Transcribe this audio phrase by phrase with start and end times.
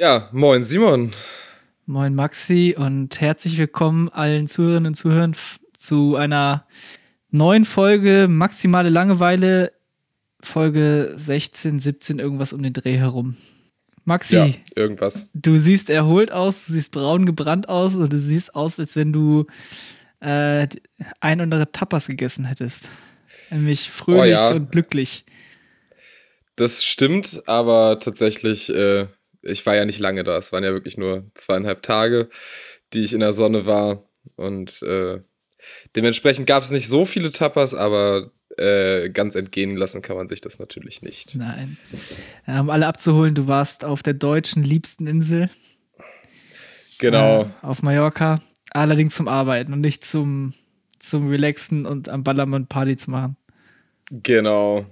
[0.00, 1.10] Ja, moin Simon.
[1.84, 5.34] Moin Maxi und herzlich willkommen allen Zuhörerinnen und Zuhörern
[5.76, 6.68] zu einer
[7.30, 9.72] neuen Folge Maximale Langeweile,
[10.40, 13.38] Folge 16, 17, irgendwas um den Dreh herum.
[14.04, 15.30] Maxi, ja, irgendwas.
[15.34, 19.12] Du siehst erholt aus, du siehst braun gebrannt aus und du siehst aus, als wenn
[19.12, 19.46] du
[20.20, 20.68] äh,
[21.18, 22.88] ein oder andere Tapas gegessen hättest.
[23.50, 24.50] Nämlich fröhlich oh ja.
[24.50, 25.24] und glücklich.
[26.54, 29.08] Das stimmt, aber tatsächlich äh,
[29.48, 30.36] ich war ja nicht lange da.
[30.36, 32.28] Es waren ja wirklich nur zweieinhalb Tage,
[32.92, 34.04] die ich in der Sonne war.
[34.36, 35.20] Und äh,
[35.96, 40.40] dementsprechend gab es nicht so viele Tapas, aber äh, ganz entgehen lassen kann man sich
[40.40, 41.34] das natürlich nicht.
[41.36, 41.78] Nein.
[42.46, 45.50] Um alle abzuholen, du warst auf der deutschen liebsten Insel.
[46.98, 47.42] Genau.
[47.42, 48.42] Äh, auf Mallorca.
[48.70, 50.54] Allerdings zum Arbeiten und nicht zum,
[50.98, 53.36] zum Relaxen und am Ballermann Party zu machen.
[54.10, 54.86] Genau.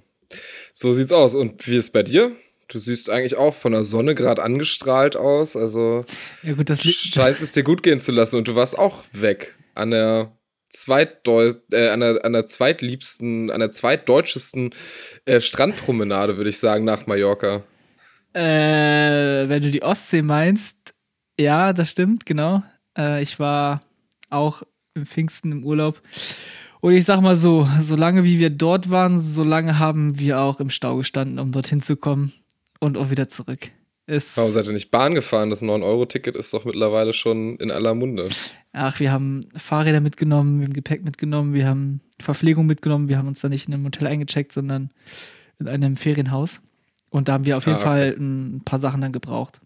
[0.72, 1.34] So sieht's aus.
[1.34, 2.32] Und wie ist es bei dir?
[2.68, 5.56] Du siehst eigentlich auch von der Sonne gerade angestrahlt aus.
[5.56, 6.04] Also
[6.42, 8.36] ja, gut, das scheint es dir gut gehen zu lassen.
[8.36, 10.32] Und du warst auch weg an der
[10.68, 14.74] Zweitdeu äh, an, der, an der zweitliebsten, an der zweitdeutschesten
[15.24, 17.62] äh, Strandpromenade, würde ich sagen, nach Mallorca.
[18.32, 20.92] Äh, wenn du die Ostsee meinst,
[21.38, 22.64] ja, das stimmt, genau.
[22.98, 23.82] Äh, ich war
[24.28, 26.02] auch im Pfingsten im Urlaub.
[26.80, 30.70] Und ich sag mal so, solange wie wir dort waren, solange haben wir auch im
[30.70, 32.32] Stau gestanden, um dorthin zu kommen
[32.86, 33.70] und auch wieder zurück.
[34.06, 35.50] Ist Warum seid ihr nicht Bahn gefahren?
[35.50, 38.28] Das 9-Euro-Ticket ist doch mittlerweile schon in aller Munde.
[38.72, 43.26] Ach, wir haben Fahrräder mitgenommen, wir haben Gepäck mitgenommen, wir haben Verpflegung mitgenommen, wir haben
[43.26, 44.90] uns da nicht in einem Hotel eingecheckt, sondern
[45.58, 46.62] in einem Ferienhaus.
[47.10, 47.88] Und da haben wir auf jeden ah, okay.
[47.88, 49.60] Fall ein paar Sachen dann gebraucht.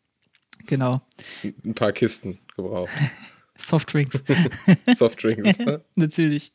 [0.67, 1.03] Genau.
[1.43, 2.93] Ein paar Kisten gebraucht.
[3.57, 4.23] Softdrinks.
[4.89, 5.59] Softdrinks.
[5.59, 5.83] ne?
[5.95, 6.55] Natürlich.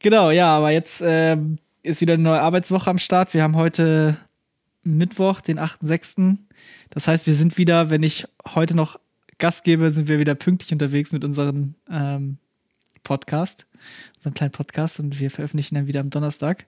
[0.00, 1.38] Genau, ja, aber jetzt äh,
[1.82, 3.32] ist wieder eine neue Arbeitswoche am Start.
[3.32, 4.18] Wir haben heute
[4.84, 6.36] Mittwoch, den 8.6.
[6.90, 8.98] Das heißt, wir sind wieder, wenn ich heute noch
[9.38, 12.38] Gast gebe, sind wir wieder pünktlich unterwegs mit unserem ähm,
[13.02, 13.66] Podcast,
[14.16, 16.66] unserem kleinen Podcast und wir veröffentlichen dann wieder am Donnerstag.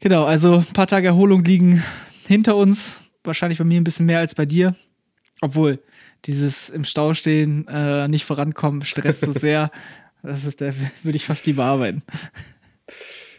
[0.00, 1.82] Genau, also ein paar Tage Erholung liegen
[2.26, 2.98] hinter uns.
[3.24, 4.76] Wahrscheinlich bei mir ein bisschen mehr als bei dir.
[5.40, 5.80] Obwohl,
[6.24, 9.70] dieses im Stau stehen, äh, nicht vorankommen, stresst so sehr.
[10.22, 12.02] Das ist der, würde ich fast lieber arbeiten.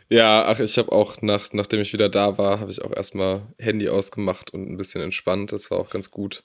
[0.10, 3.42] Ja, ach, ich habe auch, nach, nachdem ich wieder da war, habe ich auch erstmal
[3.58, 5.52] Handy ausgemacht und ein bisschen entspannt.
[5.52, 6.44] Das war auch ganz gut.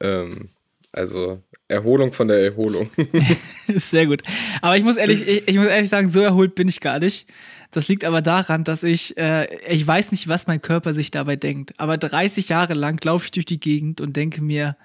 [0.00, 0.50] Ähm,
[0.92, 2.90] also Erholung von der Erholung.
[3.74, 4.22] Sehr gut.
[4.62, 7.26] Aber ich muss ehrlich, ich, ich, muss ehrlich sagen, so erholt bin ich gar nicht.
[7.70, 11.36] Das liegt aber daran, dass ich, äh, ich weiß nicht, was mein Körper sich dabei
[11.36, 11.74] denkt.
[11.78, 14.76] Aber 30 Jahre lang laufe ich durch die Gegend und denke mir,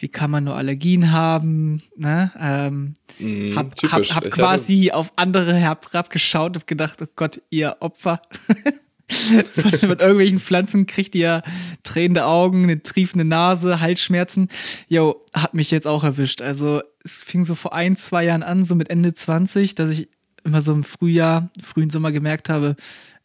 [0.00, 2.32] wie kann man nur Allergien haben, ne?
[2.38, 8.22] Ähm, mm, hab, hab, hab quasi auf andere herabgeschaut und gedacht, oh Gott, ihr Opfer.
[9.08, 11.42] von, von, irgendwelchen Pflanzen kriegt ihr
[11.82, 14.48] tränende Augen, eine triefende Nase, Halsschmerzen.
[14.88, 16.40] Jo, hat mich jetzt auch erwischt.
[16.40, 20.08] Also es fing so vor ein, zwei Jahren an, so mit Ende 20, dass ich
[20.44, 22.76] immer so im Frühjahr, frühen Sommer gemerkt habe,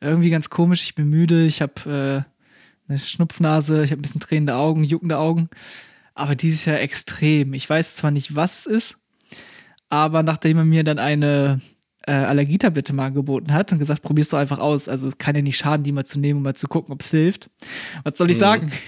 [0.02, 2.26] irgendwie ganz komisch, ich bin müde, ich habe
[2.90, 5.50] äh, eine Schnupfnase, ich habe ein bisschen tränende Augen, juckende Augen
[6.16, 7.54] aber dieses Jahr extrem.
[7.54, 8.98] Ich weiß zwar nicht, was es ist,
[9.90, 11.62] aber nachdem er mir dann eine
[12.08, 14.88] äh, Allergietablette mal angeboten hat und gesagt, probierst du einfach aus.
[14.88, 17.02] Also es kann ja nicht schaden, die mal zu nehmen und mal zu gucken, ob
[17.02, 17.50] es hilft.
[18.04, 18.42] Was soll ich mhm.
[18.42, 18.72] sagen?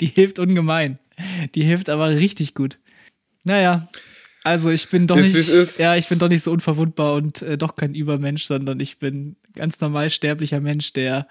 [0.00, 0.98] Die hilft ungemein.
[1.54, 2.80] Die hilft aber richtig gut.
[3.44, 3.88] Naja,
[4.42, 7.56] also ich bin doch ist, nicht, ja, ich bin doch nicht so unverwundbar und äh,
[7.56, 11.28] doch kein Übermensch, sondern ich bin ganz normal sterblicher Mensch, der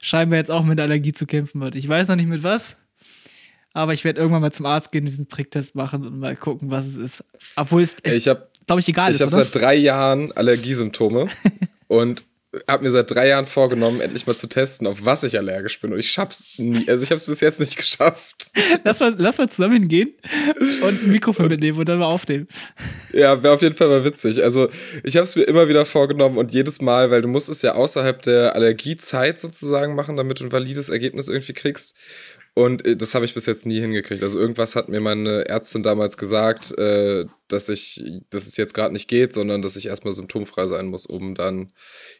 [0.00, 1.74] scheinbar jetzt auch mit Allergie zu kämpfen hat.
[1.74, 2.78] Ich weiß noch nicht mit was,
[3.72, 6.86] aber ich werde irgendwann mal zum Arzt gehen, diesen Pricktest machen und mal gucken, was
[6.86, 7.24] es ist.
[7.56, 9.20] Obwohl es, es glaube ich, egal ich ist.
[9.20, 11.28] Ich habe seit drei Jahren Allergiesymptome
[11.88, 12.24] und
[12.66, 15.92] habe mir seit drei Jahren vorgenommen, endlich mal zu testen, auf was ich allergisch bin.
[15.92, 16.88] Und ich schaff's nie.
[16.88, 18.50] Also ich habe es bis jetzt nicht geschafft.
[18.84, 20.14] Lass mal, lass mal zusammen hingehen
[20.82, 22.48] und ein Mikrofon mitnehmen und dann mal aufnehmen.
[23.12, 24.42] Ja, wäre auf jeden Fall mal witzig.
[24.42, 24.68] Also
[25.04, 27.74] ich habe es mir immer wieder vorgenommen und jedes Mal, weil du musst es ja
[27.74, 31.96] außerhalb der Allergiezeit sozusagen machen, damit du ein valides Ergebnis irgendwie kriegst.
[32.54, 34.22] Und äh, das habe ich bis jetzt nie hingekriegt.
[34.22, 38.92] Also irgendwas hat mir meine Ärztin damals gesagt, äh, dass ich, dass es jetzt gerade
[38.92, 41.72] nicht geht, sondern dass ich erstmal symptomfrei sein muss, um dann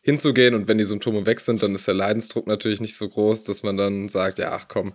[0.02, 0.54] hinzugehen.
[0.54, 3.62] Und wenn die Symptome weg sind, dann ist der Leidensdruck natürlich nicht so groß, dass
[3.62, 4.92] man dann sagt, ja, ach komm,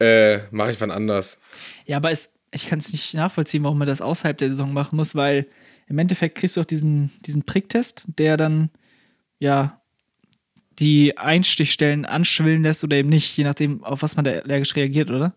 [0.00, 1.40] äh, mache ich wann anders.
[1.86, 4.96] Ja, aber es, ich kann es nicht nachvollziehen, warum man das außerhalb der Saison machen
[4.96, 5.46] muss, weil
[5.88, 8.70] im Endeffekt kriegst du auch diesen, diesen Pricktest, der dann
[9.38, 9.78] ja
[10.78, 15.10] die Einstichstellen anschwillen lässt oder eben nicht, je nachdem, auf was man da allergisch reagiert,
[15.10, 15.34] oder?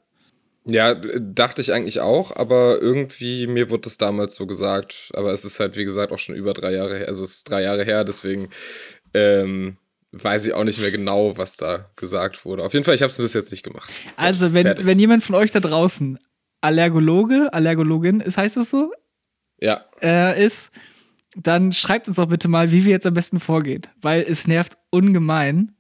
[0.66, 5.10] Ja, dachte ich eigentlich auch, aber irgendwie, mir wurde das damals so gesagt.
[5.14, 7.08] Aber es ist halt, wie gesagt, auch schon über drei Jahre her.
[7.08, 8.50] Also es ist drei Jahre her, deswegen,
[9.16, 9.78] ähm,
[10.12, 12.64] weiß ich auch nicht mehr genau, was da gesagt wurde.
[12.64, 13.90] Auf jeden Fall, ich habe es bis jetzt nicht gemacht.
[13.90, 16.20] So, also, wenn, wenn jemand von euch da draußen
[16.60, 18.94] Allergologe, Allergologin ist, heißt das so?
[19.58, 19.86] Ja.
[20.02, 20.72] Äh, ist,
[21.36, 24.78] dann schreibt uns doch bitte mal, wie wir jetzt am besten vorgehen, weil es nervt
[24.90, 25.74] ungemein.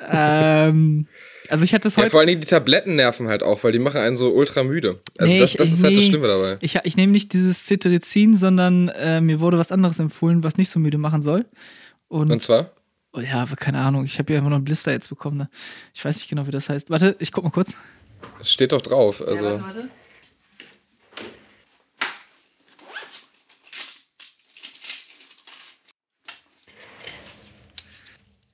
[0.00, 1.06] ähm,
[1.48, 2.10] also ich hatte es ja, heute.
[2.10, 5.00] Vor allen Dingen die Tabletten nerven halt auch, weil die machen einen so ultra müde.
[5.18, 6.04] Also Nee, das, ich- das ist ich- halt das.
[6.04, 6.56] Schlimme dabei.
[6.60, 10.70] Ich, ich nehme nicht dieses Cetirizin, sondern äh, mir wurde was anderes empfohlen, was nicht
[10.70, 11.46] so müde machen soll.
[12.08, 12.70] Und, Und zwar?
[13.12, 15.36] oh, ja, keine Ahnung, ich habe hier einfach noch einen Blister jetzt bekommen.
[15.38, 15.48] Ne?
[15.94, 16.90] Ich weiß nicht genau, wie das heißt.
[16.90, 17.74] Warte, ich guck mal kurz.
[18.42, 19.22] Steht doch drauf.
[19.26, 19.44] Also.
[19.60, 19.88] warte.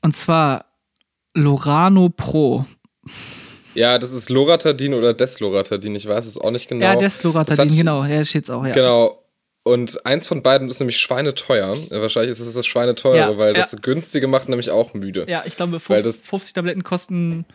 [0.04, 0.66] Und zwar
[1.32, 2.66] Lorano Pro.
[3.74, 5.94] Ja, das ist Loratadin oder Desloratadin.
[5.94, 6.84] Ich weiß es auch nicht genau.
[6.84, 8.04] Ja, Das Desloratadin, hat- genau.
[8.04, 8.72] Ja, steht's auch, ja.
[8.72, 9.18] Genau.
[9.62, 11.74] Und eins von beiden ist nämlich schweineteuer.
[11.90, 13.60] Ja, Wahrscheinlich ist es das Schweineteure, Ja, weil ja.
[13.60, 15.24] das günstige macht nämlich auch müde.
[15.26, 17.46] Ja, ich glaube, Weil 50, das- 50 Tabletten kosten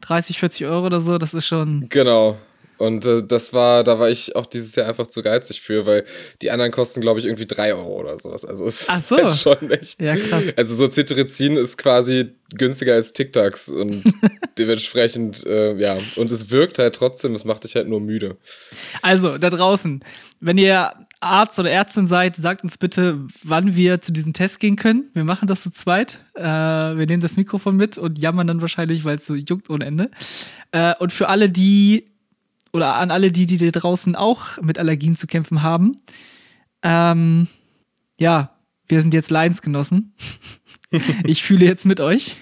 [0.00, 1.18] 30, 40 Euro oder so.
[1.18, 1.86] Das ist schon.
[1.88, 2.36] Genau.
[2.82, 6.04] Und äh, das war, da war ich auch dieses Jahr einfach zu geizig für, weil
[6.42, 8.44] die anderen kosten, glaube ich, irgendwie 3 Euro oder sowas.
[8.44, 9.16] Also es Ach ist so.
[9.18, 10.00] halt schon echt.
[10.02, 10.42] Ja, krass.
[10.56, 14.02] Also so Cetirizin ist quasi günstiger als Tic-Tacs und
[14.58, 15.96] dementsprechend, äh, ja.
[16.16, 18.36] Und es wirkt halt trotzdem, es macht dich halt nur müde.
[19.00, 20.04] Also, da draußen,
[20.40, 24.74] wenn ihr Arzt oder Ärztin seid, sagt uns bitte, wann wir zu diesem Test gehen
[24.74, 25.04] können.
[25.14, 26.18] Wir machen das zu zweit.
[26.34, 29.84] Äh, wir nehmen das Mikrofon mit und jammern dann wahrscheinlich, weil es so juckt ohne
[29.84, 30.10] Ende.
[30.72, 32.11] Äh, und für alle, die
[32.72, 35.98] oder an alle die, die da draußen auch mit Allergien zu kämpfen haben,
[36.82, 37.48] ähm,
[38.18, 38.56] ja,
[38.88, 40.14] wir sind jetzt Leidensgenossen.
[41.24, 42.36] ich fühle jetzt mit euch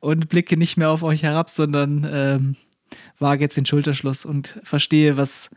[0.00, 2.56] und blicke nicht mehr auf euch herab, sondern ähm,
[3.18, 5.50] wage jetzt den Schulterschluss und verstehe, was,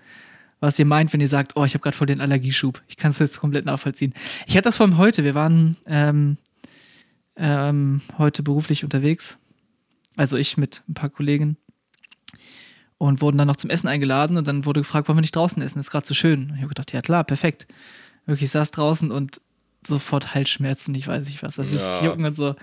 [0.59, 2.81] was ihr meint, wenn ihr sagt, oh, ich habe gerade voll den Allergieschub.
[2.87, 4.13] Ich kann es jetzt komplett nachvollziehen.
[4.47, 5.23] Ich hatte das vor allem heute.
[5.23, 6.37] Wir waren ähm,
[7.35, 9.37] ähm, heute beruflich unterwegs.
[10.15, 11.57] Also ich mit ein paar Kollegen.
[12.99, 15.61] Und wurden dann noch zum Essen eingeladen und dann wurde gefragt, wollen wir nicht draußen
[15.63, 15.79] essen?
[15.79, 16.49] Ist gerade so schön.
[16.49, 17.65] Und ich habe gedacht, ja klar, perfekt.
[18.25, 19.39] Wirklich ich saß draußen und
[19.87, 21.55] sofort Halsschmerzen, ich weiß nicht was.
[21.55, 22.03] Das ist Ja.
[22.03, 22.55] Jucken und so.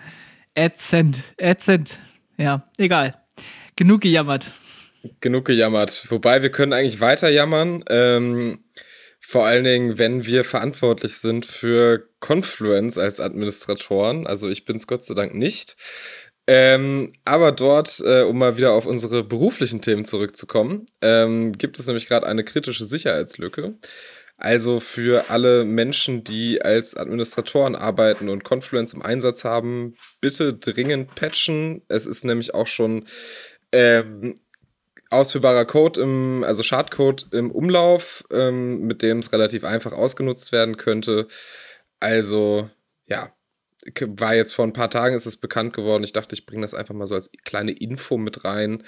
[0.54, 1.98] Ätzend, ätzend.
[2.36, 3.16] Ja, egal.
[3.76, 4.52] Genug gejammert.
[5.20, 6.06] Genug gejammert.
[6.10, 7.82] Wobei wir können eigentlich weiter jammern.
[7.88, 8.62] Ähm,
[9.20, 14.26] vor allen Dingen, wenn wir verantwortlich sind für Confluence als Administratoren.
[14.26, 15.76] Also ich bin es Gott sei Dank nicht.
[16.46, 21.86] Ähm, aber dort, äh, um mal wieder auf unsere beruflichen Themen zurückzukommen, ähm, gibt es
[21.86, 23.74] nämlich gerade eine kritische Sicherheitslücke.
[24.38, 31.14] Also für alle Menschen, die als Administratoren arbeiten und Confluence im Einsatz haben, bitte dringend
[31.14, 31.82] patchen.
[31.88, 33.06] Es ist nämlich auch schon
[33.72, 34.40] ähm,
[35.10, 40.76] ausführbarer Code im, also Schadcode im Umlauf, ähm, mit dem es relativ einfach ausgenutzt werden
[40.76, 41.28] könnte.
[41.98, 42.68] Also,
[43.06, 43.32] ja,
[44.18, 46.04] war jetzt vor ein paar Tagen ist es bekannt geworden.
[46.04, 48.82] Ich dachte, ich bringe das einfach mal so als kleine Info mit rein.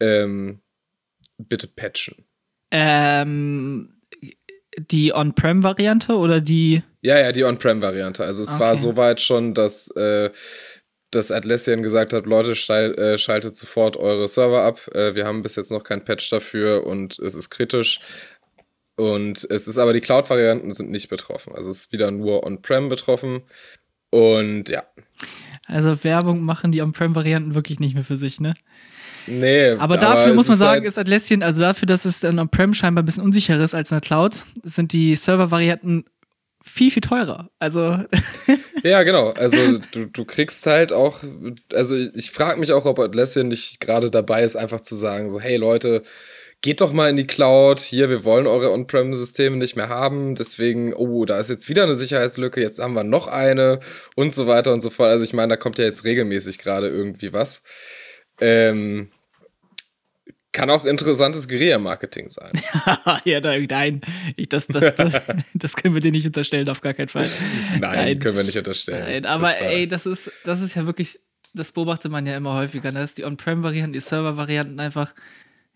[0.00, 0.62] Ähm,
[1.38, 2.26] bitte patchen.
[2.70, 4.00] Ähm,
[4.76, 6.82] die On-Prem-Variante oder die.
[7.00, 8.24] Ja, ja, die On-Prem-Variante.
[8.24, 8.80] Also es war Okay.
[8.80, 10.30] soweit schon, dass, äh,
[11.10, 14.86] dass Atlassian gesagt hat, Leute, schal äh, schaltet sofort eure Server ab.
[14.94, 18.00] Äh, wir haben bis jetzt noch kein Patch dafür und es ist kritisch.
[18.96, 21.54] Und es ist aber, die Cloud-Varianten sind nicht betroffen.
[21.54, 23.42] Also es ist wieder nur On-Prem betroffen.
[24.10, 24.84] Und ja,
[25.66, 28.54] Also Werbung machen die On-Prem-Varianten wirklich nicht mehr für sich, ne?
[29.26, 29.70] nee.
[29.72, 32.72] Aber dafür es muss man sagen, halt- ist Atlassian, also dafür, dass es dann On-Prem
[32.74, 36.04] scheinbar ein bisschen unsicherer ist als in der Cloud, sind die Server-Varianten
[36.64, 37.50] viel, viel teurer.
[37.58, 37.98] Also,
[38.82, 39.30] Ja, genau.
[39.30, 41.22] Also du, du kriegst halt auch,
[41.72, 45.40] also ich frage mich auch, ob Atlassian nicht gerade dabei ist, einfach zu sagen, so,
[45.40, 46.02] hey Leute,
[46.60, 50.92] geht doch mal in die Cloud, hier, wir wollen eure On-Prem-Systeme nicht mehr haben, deswegen,
[50.92, 53.80] oh, da ist jetzt wieder eine Sicherheitslücke, jetzt haben wir noch eine
[54.16, 55.10] und so weiter und so fort.
[55.10, 57.62] Also ich meine, da kommt ja jetzt regelmäßig gerade irgendwie was.
[58.40, 59.10] Ähm,
[60.52, 62.50] kann auch interessantes Guerilla-Marketing sein.
[63.24, 64.00] ja, nein,
[64.34, 65.20] ich, das, das, das,
[65.54, 67.28] das können wir dir nicht unterstellen, auf gar keinen Fall.
[67.78, 69.04] Nein, können wir nicht unterstellen.
[69.04, 71.20] Nein, aber Das ey, das ist, das ist ja wirklich,
[71.54, 75.14] das beobachtet man ja immer häufiger, ne, dass die On-Prem-Varianten, die Server-Varianten einfach,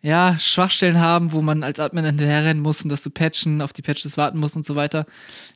[0.03, 3.83] ja, Schwachstellen haben, wo man als Admin hinterherrennen muss und das zu patchen, auf die
[3.83, 5.07] Patches warten muss und so weiter.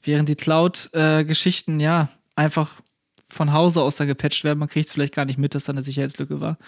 [0.05, 2.81] Während die Cloud-Geschichten, ja, einfach
[3.29, 4.61] von Hause aus dann gepatcht werden.
[4.61, 6.59] Man kriegt es vielleicht gar nicht mit, dass da eine Sicherheitslücke war.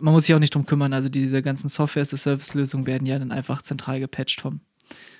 [0.00, 0.94] Man muss sich auch nicht drum kümmern.
[0.94, 4.60] Also diese ganzen Software-as-a-Service-Lösungen werden ja dann einfach zentral gepatcht vom,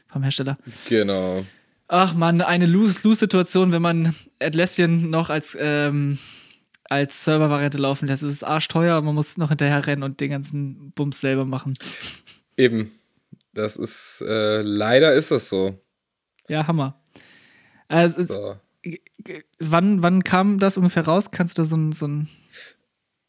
[0.09, 0.57] vom Hersteller.
[0.89, 1.45] Genau.
[1.87, 6.19] Ach man, eine Lose-Lose-Situation, wenn man Atlassian noch als, ähm,
[6.91, 8.23] als Server-Variante laufen lässt.
[8.23, 11.79] Es ist arschteuer, und man muss noch hinterher rennen und den ganzen Bums selber machen.
[12.57, 12.91] Eben.
[13.55, 15.81] Das ist, äh, leider ist das so.
[16.49, 17.01] Ja, Hammer.
[17.89, 18.57] Also, es- So.
[19.59, 21.31] wann, wann kam das ungefähr raus?
[21.31, 22.29] Kannst du da so ein, so ein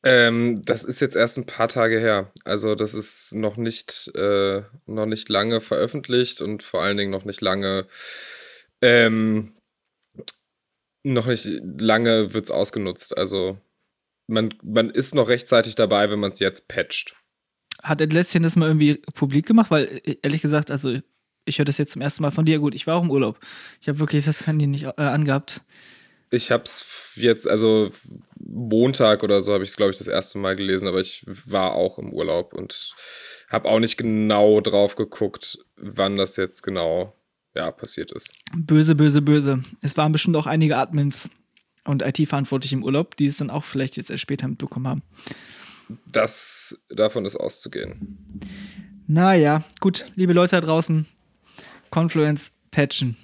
[0.03, 2.31] ähm, das ist jetzt erst ein paar Tage her.
[2.43, 7.23] Also das ist noch nicht, äh, noch nicht lange veröffentlicht und vor allen Dingen noch
[7.25, 7.85] nicht lange,
[8.81, 9.53] ähm,
[11.03, 11.47] noch nicht
[11.79, 13.17] lange wird es ausgenutzt.
[13.17, 13.57] Also
[14.27, 17.15] man, man ist noch rechtzeitig dabei, wenn man es jetzt patcht.
[17.81, 19.71] Hat Atlassian das mal irgendwie publik gemacht?
[19.71, 20.99] Weil ehrlich gesagt, also
[21.45, 22.59] ich höre das jetzt zum ersten Mal von dir.
[22.59, 23.39] Gut, ich war auch im Urlaub.
[23.81, 25.61] Ich habe wirklich das Handy nicht äh, angehabt.
[26.29, 27.91] Ich habe es jetzt, also
[28.39, 31.73] Montag oder so habe ich es, glaube ich, das erste Mal gelesen, aber ich war
[31.73, 32.95] auch im Urlaub und
[33.49, 37.13] habe auch nicht genau drauf geguckt, wann das jetzt genau
[37.55, 38.33] ja, passiert ist.
[38.55, 39.61] Böse, böse, böse.
[39.81, 41.29] Es waren bestimmt auch einige Admins
[41.83, 45.01] und IT-Verantwortliche im Urlaub, die es dann auch vielleicht jetzt erst später mitbekommen haben.
[46.05, 48.17] Das davon ist auszugehen.
[49.07, 51.05] Naja, gut, liebe Leute da draußen,
[51.89, 53.17] Confluence patchen.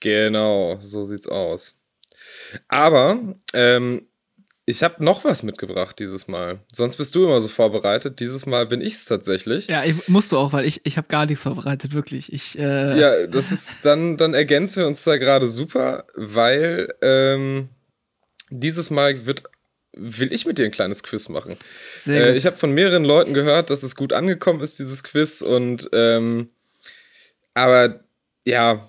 [0.00, 1.80] Genau, so sieht's aus.
[2.68, 4.06] Aber ähm,
[4.68, 6.60] ich habe noch was mitgebracht dieses Mal.
[6.70, 8.20] Sonst bist du immer so vorbereitet.
[8.20, 9.66] Dieses Mal bin ich es tatsächlich.
[9.68, 12.30] Ja, ich, musst du auch, weil ich, ich habe gar nichts vorbereitet, wirklich.
[12.34, 17.70] Ich, äh ja, das ist dann, dann ergänzen wir uns da gerade super, weil ähm,
[18.50, 19.44] dieses Mal wird
[19.94, 21.56] will ich mit dir ein kleines Quiz machen.
[21.96, 25.40] Sehr Äh, ich habe von mehreren Leuten gehört, dass es gut angekommen ist, dieses Quiz.
[25.40, 26.50] Und ähm,
[27.54, 28.00] aber
[28.44, 28.87] ja,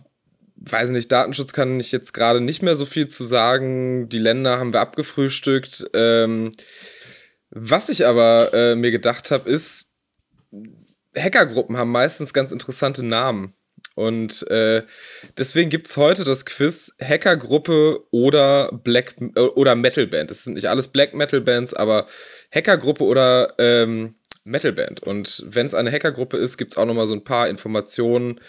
[0.61, 4.09] weiß nicht, Datenschutz kann ich jetzt gerade nicht mehr so viel zu sagen.
[4.09, 5.89] Die Länder haben wir abgefrühstückt.
[5.93, 6.51] Ähm,
[7.51, 9.95] was ich aber äh, mir gedacht habe, ist,
[11.17, 13.55] Hackergruppen haben meistens ganz interessante Namen.
[13.95, 14.83] Und äh,
[15.37, 20.29] deswegen gibt es heute das Quiz Hackergruppe oder Black äh, oder Metal Band.
[20.29, 22.07] Das sind nicht alles Black Metal Bands, aber
[22.53, 25.01] Hackergruppe oder ähm, Metal Band.
[25.03, 28.39] Und wenn es eine Hackergruppe ist, gibt es auch noch mal so ein paar Informationen.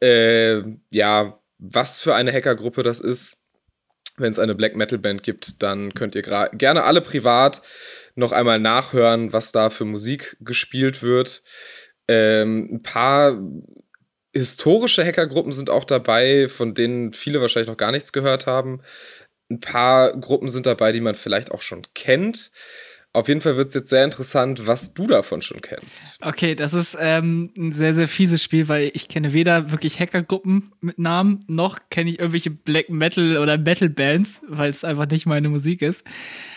[0.00, 3.44] Äh, ja, was für eine Hackergruppe das ist.
[4.16, 7.62] Wenn es eine Black Metal Band gibt, dann könnt ihr gerne alle privat
[8.14, 11.42] noch einmal nachhören, was da für Musik gespielt wird.
[12.08, 13.38] Ähm, ein paar
[14.34, 18.82] historische Hackergruppen sind auch dabei, von denen viele wahrscheinlich noch gar nichts gehört haben.
[19.50, 22.50] Ein paar Gruppen sind dabei, die man vielleicht auch schon kennt.
[23.14, 26.16] Auf jeden Fall wird es jetzt sehr interessant, was du davon schon kennst.
[26.22, 30.72] Okay, das ist ähm, ein sehr, sehr fieses Spiel, weil ich kenne weder wirklich Hackergruppen
[30.80, 35.26] mit Namen, noch kenne ich irgendwelche Black Metal oder Metal Bands, weil es einfach nicht
[35.26, 36.04] meine Musik ist.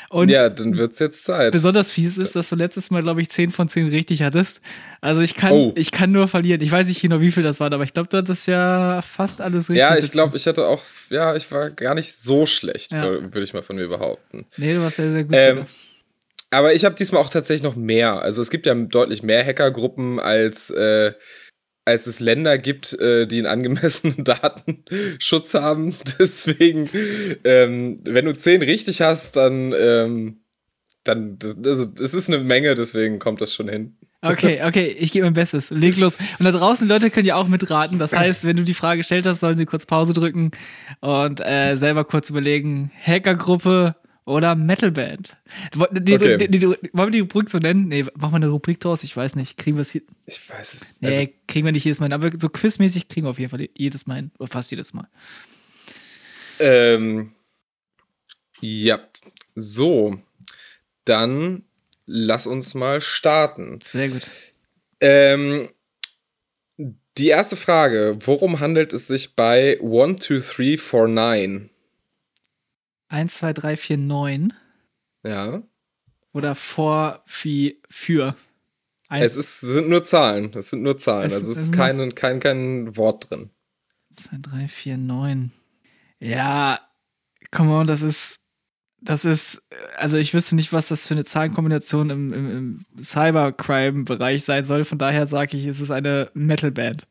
[0.09, 1.51] Und ja, dann wird es jetzt Zeit.
[1.51, 4.61] Besonders fies ist, dass du letztes Mal, glaube ich, 10 von 10 richtig hattest.
[5.01, 5.73] Also ich kann, oh.
[5.75, 6.61] ich kann nur verlieren.
[6.61, 9.41] Ich weiß nicht genau, wie viel das war, aber ich glaube, du hattest ja fast
[9.41, 9.79] alles richtig.
[9.79, 13.03] Ja, ich glaube, ich hatte auch, ja, ich war gar nicht so schlecht, ja.
[13.03, 14.45] würde ich mal von mir behaupten.
[14.55, 15.35] Nee, du warst sehr, sehr gut.
[15.37, 15.65] Ähm,
[16.55, 18.21] aber ich habe diesmal auch tatsächlich noch mehr.
[18.21, 21.13] Also es gibt ja deutlich mehr Hackergruppen als, äh,
[21.85, 25.95] als es Länder gibt, äh, die einen angemessenen Datenschutz haben.
[26.19, 26.89] Deswegen,
[27.43, 30.41] ähm, wenn du zehn richtig hast, dann, ähm,
[31.03, 33.97] dann das, also, das ist eine Menge, deswegen kommt das schon hin.
[34.21, 35.69] Okay, okay, ich gebe mein Bestes.
[35.69, 36.17] Leg los.
[36.39, 37.99] Und da draußen, Leute, können ja auch mitraten.
[37.99, 40.51] Das heißt, wenn du die Frage gestellt hast, sollen sie kurz Pause drücken
[41.01, 42.91] und äh, selber kurz überlegen.
[43.05, 43.95] Hackergruppe,
[44.25, 45.37] oder Metalband.
[45.91, 46.37] Die, okay.
[46.37, 47.87] die, die, wollen wir die Rubrik so nennen?
[47.87, 49.03] Nee, machen wir eine Rubrik draus?
[49.03, 49.55] Ich weiß nicht.
[49.55, 50.01] Kriegen wir es hier?
[50.25, 51.01] Ich weiß es.
[51.01, 52.11] Nee, also, kriegen wir nicht jedes Mal.
[52.11, 54.31] Aber so quizmäßig kriegen wir auf jeden Fall jedes Mal hin.
[54.39, 55.07] Oder fast jedes Mal.
[56.59, 57.33] Ähm,
[58.61, 58.99] ja.
[59.53, 60.17] So.
[61.05, 61.63] Dann
[62.07, 63.79] lass uns mal starten.
[63.83, 64.27] Sehr gut.
[65.01, 65.69] Ähm,
[67.19, 71.69] die erste Frage: Worum handelt es sich bei 1, 2, 3, 4, 9?
[73.07, 74.53] 1, 2, 3, 4, 9.
[75.23, 75.63] Ja.
[76.33, 78.35] Oder vor, wie, für.
[79.09, 79.25] Eins.
[79.25, 80.53] Es ist, sind nur Zahlen.
[80.55, 81.27] Es sind nur Zahlen.
[81.27, 83.51] Es also es ist kein, kein, kein Wort drin.
[84.11, 85.51] 2, 3, 4, 9.
[86.19, 86.79] Ja,
[87.51, 88.39] come on, das ist.
[89.01, 89.61] Das ist,
[89.97, 94.83] also ich wüsste nicht, was das für eine Zahlenkombination im, im, im Cybercrime-Bereich sein soll.
[94.83, 97.07] Von daher sage ich, es ist eine Metalband.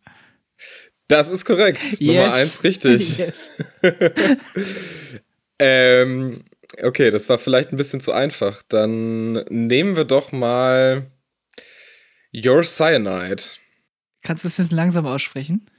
[1.07, 2.01] Das ist korrekt.
[2.01, 2.01] Yes.
[2.01, 3.19] Nummer eins richtig.
[3.19, 3.35] Yes.
[5.59, 6.43] Ähm,
[6.83, 8.63] okay, das war vielleicht ein bisschen zu einfach.
[8.69, 11.11] Dann nehmen wir doch mal
[12.35, 13.43] Your Cyanide.
[14.23, 15.71] Kannst du das ein bisschen langsamer aussprechen?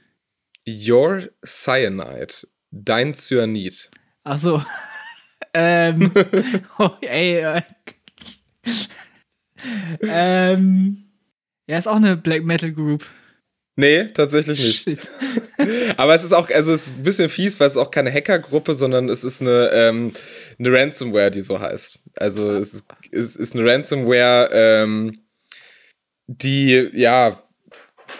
[0.66, 2.46] Your Cyanide.
[2.70, 3.90] Dein Cyanid.
[4.24, 4.64] Ach so.
[5.54, 6.12] ähm.
[6.78, 7.40] oh, ey.
[7.40, 7.62] Äh.
[10.02, 11.02] ähm.
[11.66, 13.06] Ja, ist auch eine Black Metal Group.
[13.76, 14.84] Nee, tatsächlich nicht.
[14.84, 15.10] Shit.
[15.96, 18.74] Aber es ist auch, also es ist ein bisschen fies, weil es auch keine Hackergruppe,
[18.74, 20.12] sondern es ist eine, ähm,
[20.58, 22.00] eine Ransomware, die so heißt.
[22.16, 25.20] Also es ist, es ist eine Ransomware, ähm,
[26.26, 27.42] die, ja,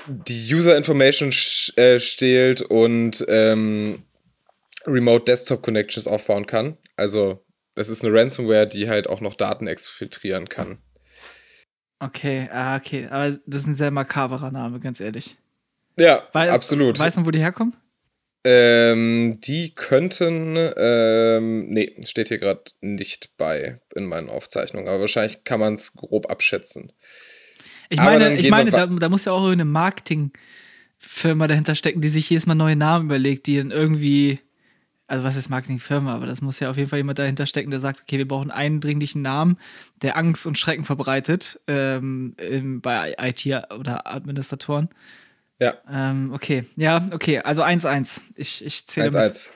[0.06, 1.32] die User Information
[1.76, 4.02] äh, stehlt und ähm,
[4.86, 6.76] Remote Desktop Connections aufbauen kann.
[6.96, 10.78] Also es ist eine Ransomware, die halt auch noch Daten exfiltrieren kann.
[11.98, 13.08] Okay, ah, okay.
[13.10, 15.36] Aber das ist ein sehr makaberer Name, ganz ehrlich.
[15.98, 16.98] Ja, Weil, absolut.
[16.98, 17.74] Weiß man, wo die herkommen?
[18.48, 25.42] Ähm, die könnten, ähm, nee, steht hier gerade nicht bei in meinen Aufzeichnungen, aber wahrscheinlich
[25.42, 26.92] kann man es grob abschätzen.
[27.88, 32.30] Ich meine, ich meine da, da, muss ja auch eine Marketingfirma dahinter stecken, die sich
[32.30, 34.38] jedes Mal neue Namen überlegt, die dann irgendwie,
[35.08, 37.80] also was ist Marketingfirma, aber das muss ja auf jeden Fall jemand dahinter stecken, der
[37.80, 39.58] sagt, okay, wir brauchen einen dringlichen Namen,
[40.02, 42.36] der Angst und Schrecken verbreitet ähm,
[42.80, 43.44] bei IT
[43.76, 44.88] oder Administratoren.
[45.58, 45.74] Ja.
[45.90, 48.20] Ähm, okay, ja, okay, also 1-1.
[48.36, 49.50] Ich, ich zähle 1-1.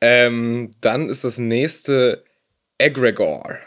[0.00, 2.24] Ähm, dann ist das nächste
[2.78, 3.58] Egregor.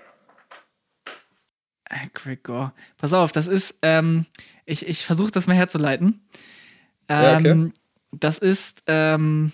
[1.89, 2.74] Egregor.
[2.98, 4.25] Pass auf, das ist, ähm,
[4.65, 6.27] ich, ich versuche das mal herzuleiten.
[7.10, 7.50] Ähm, ja, okay.
[7.50, 7.74] Ähm,
[8.12, 9.51] das ist, ähm,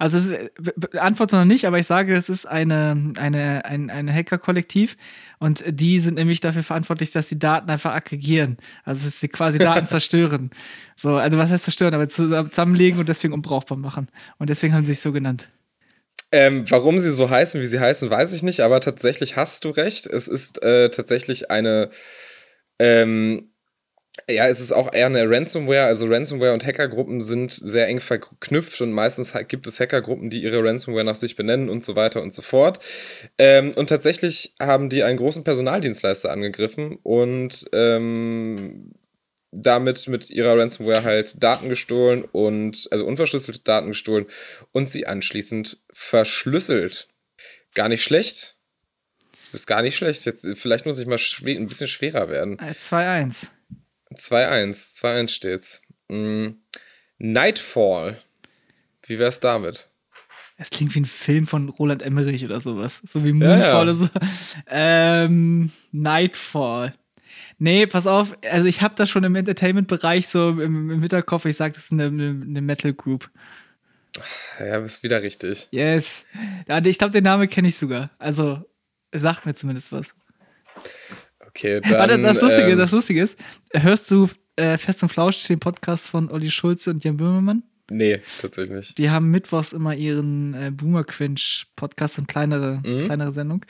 [0.00, 4.10] also es ist, beantworte noch nicht, aber ich sage, es ist eine, eine, ein, ein
[4.10, 4.96] Hacker-Kollektiv
[5.38, 8.56] und die sind nämlich dafür verantwortlich, dass die Daten einfach aggregieren.
[8.82, 10.52] Also dass sie quasi Daten zerstören.
[10.96, 14.08] So, also was heißt zerstören, aber zusammenlegen und deswegen unbrauchbar machen.
[14.38, 15.50] Und deswegen haben sie sich so genannt.
[16.32, 19.68] Ähm, warum sie so heißen, wie sie heißen, weiß ich nicht, aber tatsächlich hast du
[19.68, 20.06] recht.
[20.06, 21.90] Es ist äh, tatsächlich eine
[22.78, 23.49] ähm,
[24.28, 25.84] ja, es ist auch eher eine Ransomware.
[25.84, 30.64] Also Ransomware und Hackergruppen sind sehr eng verknüpft und meistens gibt es Hackergruppen, die ihre
[30.64, 32.80] Ransomware nach sich benennen und so weiter und so fort.
[33.38, 38.92] Ähm, und tatsächlich haben die einen großen Personaldienstleister angegriffen und ähm,
[39.52, 44.26] damit mit ihrer Ransomware halt Daten gestohlen und also unverschlüsselte Daten gestohlen
[44.72, 47.08] und sie anschließend verschlüsselt.
[47.74, 48.56] Gar nicht schlecht.
[49.32, 50.24] Du bist gar nicht schlecht.
[50.24, 52.58] Jetzt vielleicht muss ich mal ein bisschen schwerer werden.
[52.58, 53.48] 2-1.
[54.14, 55.00] 2-1.
[55.00, 55.82] 2-1 steht's.
[56.08, 56.50] Mm.
[57.18, 58.18] Nightfall.
[59.06, 59.90] Wie wär's damit?
[60.56, 63.00] Es klingt wie ein Film von Roland Emmerich oder sowas.
[63.04, 63.82] So wie Moonfall ja, ja.
[63.82, 64.08] oder so.
[64.68, 66.94] Ähm, Nightfall.
[67.58, 71.56] Nee, pass auf, also ich habe das schon im Entertainment-Bereich so im, im Hinterkopf, ich
[71.56, 73.30] sag, das ist eine, eine Metal Group.
[74.58, 75.68] Ja, bist wieder richtig.
[75.70, 76.24] Yes.
[76.84, 78.10] Ich glaube, den Namen kenne ich sogar.
[78.18, 78.62] Also,
[79.12, 80.14] sagt mir zumindest was.
[81.50, 81.92] Okay, dann.
[81.92, 83.38] Warte, das Lustige, ähm, das Lustige ist,
[83.72, 87.62] hörst du äh, Fest und Flausch den Podcast von Olli Schulze und Jan Böhmermann?
[87.90, 88.98] Nee, tatsächlich nicht.
[88.98, 93.04] Die haben mittwochs immer ihren äh, Boomer Quench Podcast und kleinere, mhm.
[93.04, 93.64] kleinere Sendung.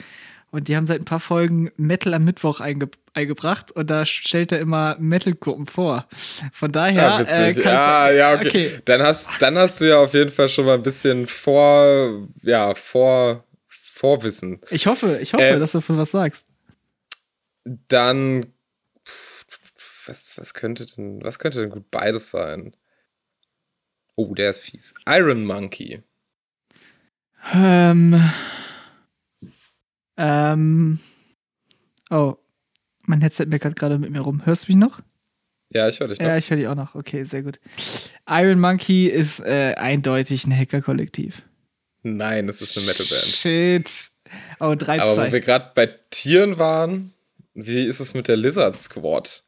[0.50, 4.52] Und die haben seit ein paar Folgen Metal am Mittwoch einge eingebracht und da stellt
[4.52, 6.06] er immer Metal-Gruppen vor.
[6.52, 7.24] Von daher.
[7.26, 8.48] Ja, äh, ah, ja, okay.
[8.48, 8.70] okay.
[8.84, 12.74] Dann, hast, dann hast du ja auf jeden Fall schon mal ein bisschen vor, ja,
[12.74, 13.44] vor,
[14.00, 14.60] Vorwissen.
[14.70, 16.46] Ich hoffe, ich hoffe, ähm, dass du von was sagst.
[17.64, 18.52] Dann,
[20.06, 22.76] was, was könnte denn, was könnte denn gut beides sein?
[24.16, 24.94] Oh, der ist fies.
[25.08, 26.02] Iron Monkey.
[27.52, 28.30] Ähm.
[30.16, 31.00] Ähm.
[32.10, 32.36] Oh,
[33.02, 34.44] mein Headset meckert gerade mit mir rum.
[34.44, 35.00] Hörst du mich noch?
[35.72, 36.26] Ja, ich höre dich noch.
[36.26, 36.94] Ja, ich höre dich auch noch.
[36.94, 37.60] Okay, sehr gut.
[38.28, 41.42] Iron Monkey ist äh, eindeutig ein Hacker-Kollektiv.
[42.02, 43.22] Nein, es ist eine Metalband.
[43.22, 44.10] Shit.
[44.58, 47.12] Oh, 3 Aber wo wir gerade bei Tieren waren,
[47.66, 49.44] wie ist es mit der Lizard Squad?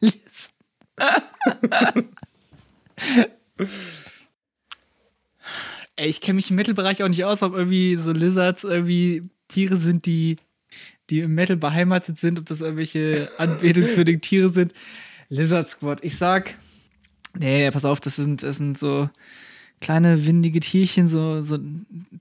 [5.96, 9.76] Ey, ich kenne mich im Metal-Bereich auch nicht aus, ob irgendwie so Lizards irgendwie Tiere
[9.76, 10.36] sind, die,
[11.10, 14.74] die im Metal beheimatet sind, ob das irgendwelche anbetungswürdigen Tiere sind.
[15.28, 16.02] Lizard Squad.
[16.02, 16.56] Ich sag,
[17.34, 19.08] nee, pass auf, das sind, das sind so
[19.80, 21.58] kleine windige Tierchen, so, so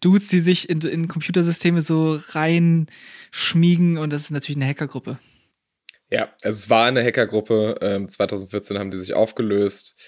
[0.01, 5.17] Dudes, die sich in, in Computersysteme so reinschmiegen und das ist natürlich eine Hackergruppe.
[6.09, 7.77] Ja, also es war eine Hackergruppe.
[7.81, 9.99] Ähm, 2014 haben die sich aufgelöst,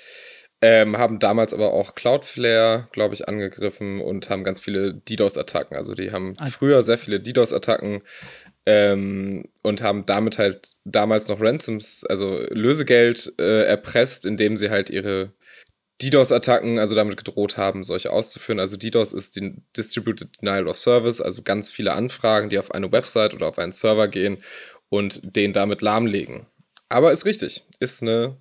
[0.61, 5.75] ähm, haben damals aber auch Cloudflare, glaube ich, angegriffen und haben ganz viele DDoS-Attacken.
[5.75, 6.51] Also die haben also.
[6.51, 8.01] früher sehr viele DDoS-Attacken
[8.65, 14.89] ähm, und haben damit halt damals noch Ransoms, also Lösegeld äh, erpresst, indem sie halt
[14.89, 15.31] ihre
[16.01, 18.59] DDoS-Attacken, also damit gedroht haben, solche auszuführen.
[18.59, 22.91] Also DDoS ist die Distributed Denial of Service, also ganz viele Anfragen, die auf eine
[22.91, 24.37] Website oder auf einen Server gehen
[24.89, 26.47] und den damit lahmlegen.
[26.89, 28.37] Aber ist richtig, ist eine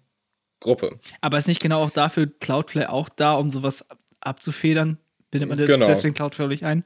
[0.61, 0.99] Gruppe.
[1.21, 3.87] Aber ist nicht genau auch dafür Cloudflare auch da, um sowas
[4.21, 4.99] abzufedern?
[5.31, 5.87] Bindet man genau.
[5.87, 6.85] deswegen Cloudflare nicht ein?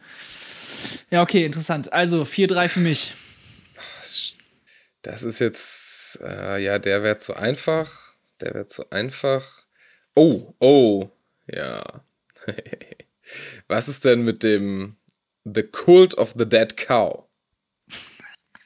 [1.10, 1.92] Ja, okay, interessant.
[1.92, 3.14] Also 4-3 für mich.
[5.02, 8.12] Das ist jetzt, äh, ja, der wäre zu einfach.
[8.40, 9.57] Der wäre zu einfach.
[10.18, 11.08] Oh, oh,
[11.46, 12.02] ja.
[13.68, 14.96] Was ist denn mit dem
[15.44, 17.28] The Cult of the Dead Cow?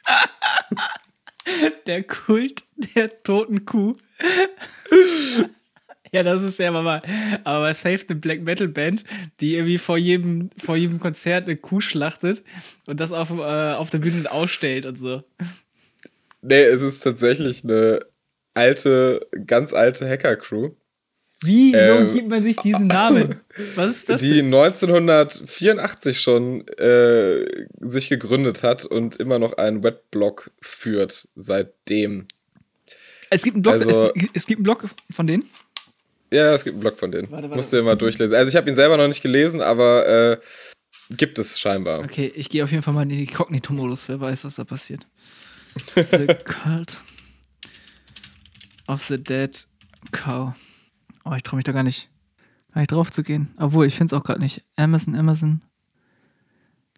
[1.87, 3.99] der Kult der toten Kuh.
[6.13, 7.03] ja, das ist ja aber mal,
[7.45, 9.05] aber safe eine Black Metal Band,
[9.41, 12.43] die irgendwie vor jedem, vor jedem Konzert eine Kuh schlachtet
[12.87, 15.23] und das auf, äh, auf der Bühne ausstellt und so.
[16.41, 18.07] Nee, es ist tatsächlich eine
[18.55, 20.71] alte, ganz alte Hacker-Crew.
[21.43, 21.75] Wie?
[21.75, 23.41] Ähm, so gibt man sich diesen Namen?
[23.75, 24.21] Was ist das?
[24.21, 24.47] Die denn?
[24.47, 32.27] 1984 schon äh, sich gegründet hat und immer noch einen Webblog führt seitdem.
[33.31, 35.45] Es gibt einen Blog, also, es, es, gibt einen Blog von denen?
[36.31, 37.31] Ja, es gibt einen Blog von denen.
[37.31, 37.57] Warte, warte.
[37.57, 38.37] Musst du dir mal durchlesen.
[38.37, 40.41] Also ich habe ihn selber noch nicht gelesen, aber äh,
[41.11, 42.01] gibt es scheinbar.
[42.01, 44.09] Okay, ich gehe auf jeden Fall mal in den Kognito-Modus.
[44.09, 45.07] Wer weiß, was da passiert.
[45.95, 46.99] the Cult
[48.87, 49.67] of the Dead
[50.11, 50.55] Cow.
[51.25, 52.11] Oh, ich traue mich da gar nicht,
[52.73, 53.55] gar nicht drauf zu gehen.
[53.59, 54.67] Obwohl, ich finde es auch gerade nicht.
[54.77, 55.63] Amazon, Amazon.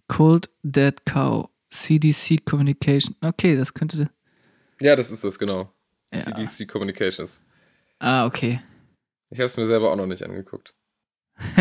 [0.08, 1.48] Cold Dead Cow.
[1.70, 3.16] CDC Communication.
[3.20, 4.10] Okay, das könnte.
[4.80, 5.72] Ja, das ist das, genau.
[6.12, 6.20] Ja.
[6.20, 7.40] CDC Communications.
[7.98, 8.60] Ah, okay.
[9.30, 10.74] Ich habe es mir selber auch noch nicht angeguckt.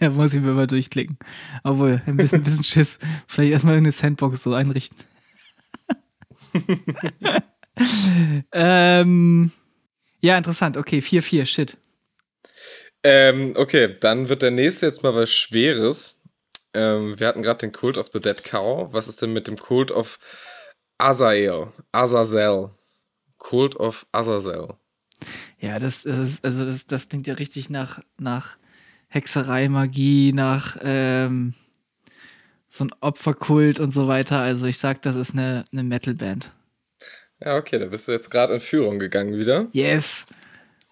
[0.00, 1.18] ja, muss ich mir mal durchklicken.
[1.62, 2.98] Obwohl, ein bisschen, ein bisschen Schiss.
[3.28, 4.98] Vielleicht erstmal eine Sandbox so einrichten.
[8.52, 9.52] ähm,
[10.20, 10.76] ja, interessant.
[10.76, 11.76] Okay, 4-4, shit.
[13.04, 16.22] Ähm, okay, dann wird der nächste jetzt mal was Schweres.
[16.74, 18.92] Ähm, wir hatten gerade den Cult of the Dead Cow.
[18.92, 20.18] Was ist denn mit dem Cult of
[20.98, 21.68] Azael?
[21.92, 22.70] Azazel.
[23.38, 24.74] Cult of Azazel.
[25.60, 28.58] Ja, das, das ist, also das, das klingt ja richtig nach, nach
[29.08, 31.54] Hexerei, Magie, nach ähm,
[32.68, 34.40] so ein Opferkult und so weiter.
[34.40, 36.52] Also ich sag, das ist eine, eine Metalband.
[37.44, 39.68] Ja, okay, da bist du jetzt gerade in Führung gegangen wieder.
[39.72, 40.26] Yes.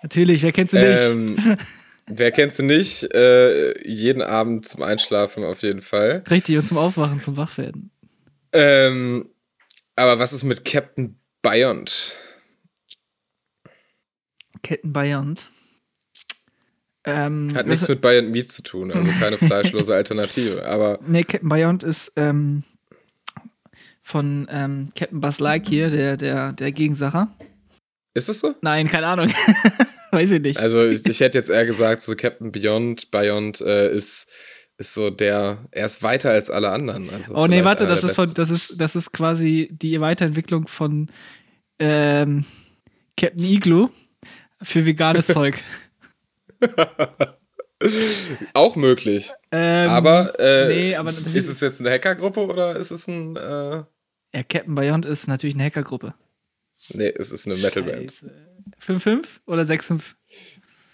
[0.03, 1.01] Natürlich, wer kennt sie nicht?
[1.01, 1.57] Ähm,
[2.07, 3.03] wer kennt sie nicht?
[3.13, 6.23] Äh, jeden Abend zum Einschlafen auf jeden Fall.
[6.31, 7.91] Richtig, und zum Aufwachen, zum Wachwerden.
[8.53, 9.29] Ähm,
[9.97, 12.17] aber was ist mit Captain Beyond?
[14.63, 15.49] Captain Beyond?
[17.05, 20.65] Ähm, Hat nichts mit Beyond Meat zu tun, also keine fleischlose Alternative.
[20.67, 22.65] Aber nee, Captain Beyond ist ähm,
[24.07, 27.35] von ähm, Captain Buzz Lightyear, der, der, der Gegensacher.
[28.15, 28.55] Ist es so?
[28.63, 29.33] Nein, keine Ahnung.
[30.13, 30.61] Weiß ich nicht.
[30.61, 34.31] Also ich, ich, hätte jetzt eher gesagt, so Captain Beyond, Beyond äh, ist,
[34.79, 37.11] ist so der, er ist weiter als alle anderen.
[37.11, 41.11] Also oh nee, warte, das ist, von, das, ist, das ist quasi die Weiterentwicklung von
[41.81, 42.45] ähm,
[43.17, 43.89] Captain Igloo
[44.63, 45.61] für veganes Zeug.
[48.55, 49.33] Auch möglich.
[49.51, 53.35] Ähm, aber, äh, nee, aber ist es jetzt eine Hackergruppe oder ist es ein.
[53.35, 53.83] Äh
[54.35, 56.15] ja, Captain Beyond ist natürlich eine Hackergruppe.
[56.91, 58.13] Nee, es ist eine Metalband.
[58.81, 60.03] 5-5 oder 6-5?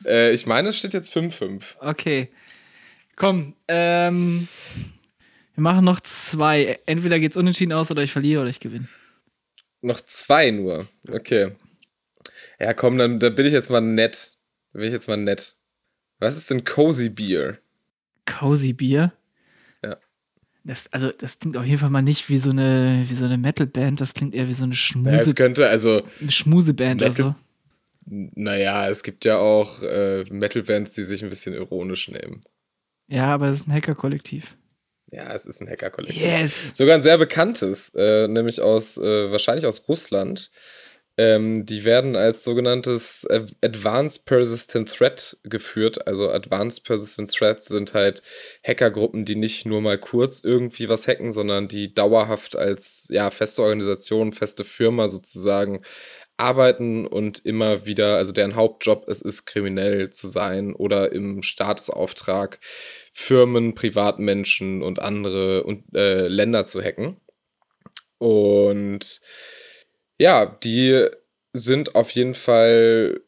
[0.05, 1.77] Äh, ich meine, es steht jetzt 5-5.
[1.81, 2.31] Okay.
[3.17, 4.49] Komm, ähm,
[5.55, 6.81] wir machen noch zwei.
[6.87, 8.89] Entweder geht's unentschieden aus oder ich verliere oder ich gewinne.
[9.81, 10.89] Noch zwei nur.
[11.09, 11.53] Okay.
[12.59, 14.39] Ja, komm, dann, dann bin ich jetzt mal nett.
[14.73, 15.57] Dann bin ich jetzt mal nett.
[16.19, 17.59] Was ist denn Cozy Beer?
[18.27, 19.13] Cozy Beer?
[20.65, 23.37] Das, also, das klingt auf jeden Fall mal nicht wie so eine, wie so eine
[23.37, 25.11] Metal-Band, das klingt eher wie so eine Schmuse.
[25.11, 26.03] Ja, es könnte, also.
[26.21, 27.35] Eine Schmuseband oder so.
[28.05, 32.41] Naja, es gibt ja auch äh, Metal-Bands, die sich ein bisschen ironisch nehmen.
[33.09, 34.57] Ja, aber es ist ein Hacker-Kollektiv.
[35.11, 36.23] Ja, es ist ein Hacker-Kollektiv.
[36.23, 36.71] Yes.
[36.75, 40.51] Sogar ein sehr bekanntes, äh, nämlich aus, äh, wahrscheinlich aus Russland.
[41.19, 43.27] Ähm, die werden als sogenanntes
[43.61, 46.07] Advanced Persistent Threat geführt.
[46.07, 48.23] Also Advanced Persistent Threats sind halt
[48.67, 53.63] Hackergruppen, die nicht nur mal kurz irgendwie was hacken, sondern die dauerhaft als ja, feste
[53.63, 55.83] Organisation, feste Firma sozusagen
[56.39, 62.59] arbeiten und immer wieder, also deren Hauptjob es ist, kriminell zu sein oder im Staatsauftrag
[63.13, 67.21] Firmen, Privatmenschen und andere und, äh, Länder zu hacken.
[68.19, 69.21] Und
[70.23, 71.09] ja, die
[71.53, 73.21] sind auf jeden Fall,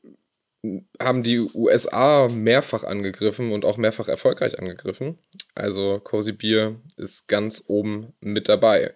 [1.03, 5.19] haben die USA mehrfach angegriffen und auch mehrfach erfolgreich angegriffen.
[5.57, 8.95] Also Cozy Beer ist ganz oben mit dabei.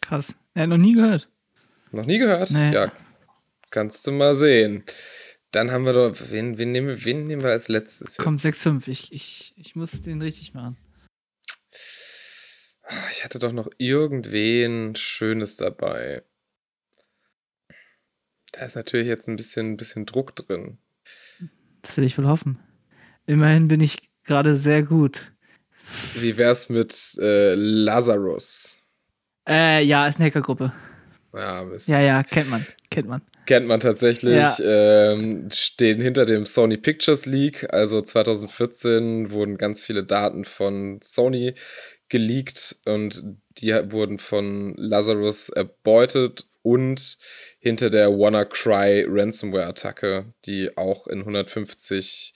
[0.00, 0.34] Krass.
[0.54, 1.28] Er hat noch nie gehört.
[1.92, 2.52] Noch nie gehört?
[2.52, 2.72] Nee.
[2.72, 2.90] Ja.
[3.70, 4.84] Kannst du mal sehen.
[5.50, 8.16] Dann haben wir doch, wen, wen, nehmen, wen nehmen wir als letztes?
[8.16, 8.24] Jetzt?
[8.24, 8.88] Komm, 6-5.
[8.88, 10.78] Ich, ich, ich muss den richtig machen.
[13.10, 16.22] Ich hatte doch noch irgendwen Schönes dabei.
[18.52, 20.78] Da ist natürlich jetzt ein bisschen, ein bisschen Druck drin.
[21.82, 22.58] Das will ich wohl hoffen.
[23.26, 25.32] Immerhin bin ich gerade sehr gut.
[26.14, 28.80] Wie wär's mit äh, Lazarus?
[29.48, 30.72] Äh, ja, ist eine Hackergruppe.
[31.32, 31.88] Ja, Mist.
[31.88, 33.22] ja, ja, kennt man, kennt man.
[33.46, 34.36] Kennt man tatsächlich.
[34.36, 34.56] Ja.
[34.60, 37.72] Ähm, stehen hinter dem Sony Pictures Leak.
[37.72, 41.54] Also 2014 wurden ganz viele Daten von Sony
[42.08, 43.22] geleakt und
[43.58, 47.18] die wurden von Lazarus erbeutet und
[47.60, 52.34] hinter der WannaCry Ransomware-Attacke, die auch in 150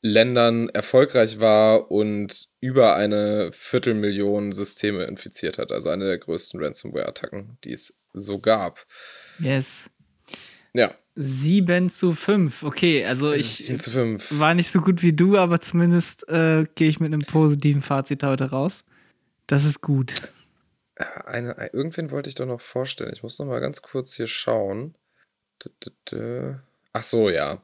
[0.00, 5.70] Ländern erfolgreich war und über eine Viertelmillion Systeme infiziert hat.
[5.70, 8.86] Also eine der größten Ransomware-Attacken, die es so gab.
[9.38, 9.90] Yes.
[10.72, 10.94] Ja.
[11.14, 12.62] 7 zu 5.
[12.62, 14.38] Okay, also ich 7 zu 5.
[14.38, 18.22] war nicht so gut wie du, aber zumindest äh, gehe ich mit einem positiven Fazit
[18.22, 18.84] heute raus.
[19.46, 20.14] Das ist gut.
[21.02, 23.12] Eine, irgendwen wollte ich doch noch vorstellen.
[23.12, 24.94] Ich muss noch mal ganz kurz hier schauen.
[26.92, 27.62] Ach so, ja.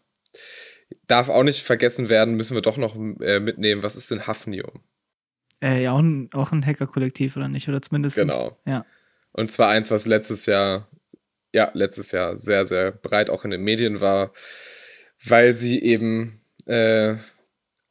[1.07, 3.83] Darf auch nicht vergessen werden, müssen wir doch noch äh, mitnehmen.
[3.83, 4.83] Was ist denn Hafnium?
[5.61, 7.69] Äh, ja, auch ein, auch ein Hacker-Kollektiv, oder nicht?
[7.69, 8.17] Oder zumindest.
[8.17, 8.59] Genau.
[8.65, 8.87] Ein, ja.
[9.33, 10.89] Und zwar eins, was letztes Jahr,
[11.53, 14.33] ja, letztes Jahr sehr, sehr breit auch in den Medien war,
[15.25, 17.17] weil sie eben äh,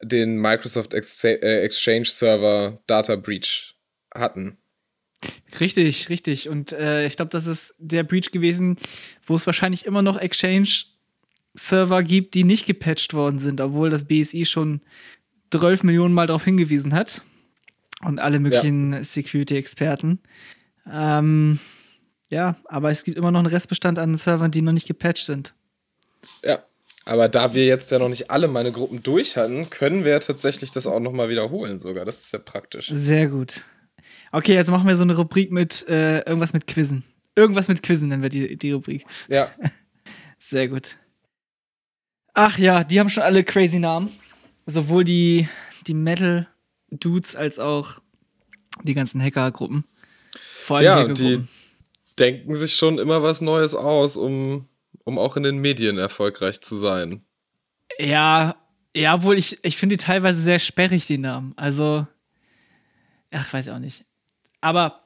[0.00, 3.76] den Microsoft äh, Exchange Server Data Breach
[4.14, 4.58] hatten.
[5.60, 6.48] Richtig, richtig.
[6.48, 8.76] Und äh, ich glaube, das ist der Breach gewesen,
[9.26, 14.44] wo es wahrscheinlich immer noch Exchange-Server gibt, die nicht gepatcht worden sind, obwohl das BSI
[14.44, 14.80] schon
[15.50, 17.22] 12 Millionen Mal darauf hingewiesen hat.
[18.02, 19.02] Und alle möglichen ja.
[19.02, 20.20] Security-Experten.
[20.88, 21.58] Ähm,
[22.30, 25.54] ja, aber es gibt immer noch einen Restbestand an Servern, die noch nicht gepatcht sind.
[26.44, 26.62] Ja,
[27.04, 30.70] aber da wir jetzt ja noch nicht alle meine Gruppen durch hatten, können wir tatsächlich
[30.70, 32.04] das auch noch mal wiederholen sogar.
[32.04, 32.90] Das ist ja praktisch.
[32.92, 33.64] Sehr gut.
[34.32, 37.04] Okay, jetzt machen wir so eine Rubrik mit äh, irgendwas mit Quizzen.
[37.34, 39.04] Irgendwas mit Quizzen nennen wir die, die Rubrik.
[39.28, 39.50] Ja.
[40.38, 40.96] Sehr gut.
[42.34, 44.10] Ach ja, die haben schon alle crazy Namen.
[44.66, 45.48] Sowohl die,
[45.86, 48.00] die Metal-Dudes als auch
[48.82, 49.84] die ganzen Hacker-Gruppen.
[50.64, 51.44] Vor allem ja, die
[52.18, 54.66] denken sich schon immer was Neues aus, um,
[55.04, 57.24] um auch in den Medien erfolgreich zu sein.
[57.98, 58.56] Ja,
[58.94, 61.54] ja, wohl, ich, ich finde die teilweise sehr sperrig, die Namen.
[61.56, 62.06] Also,
[63.30, 64.04] ach, weiß ich auch nicht.
[64.60, 65.02] Aber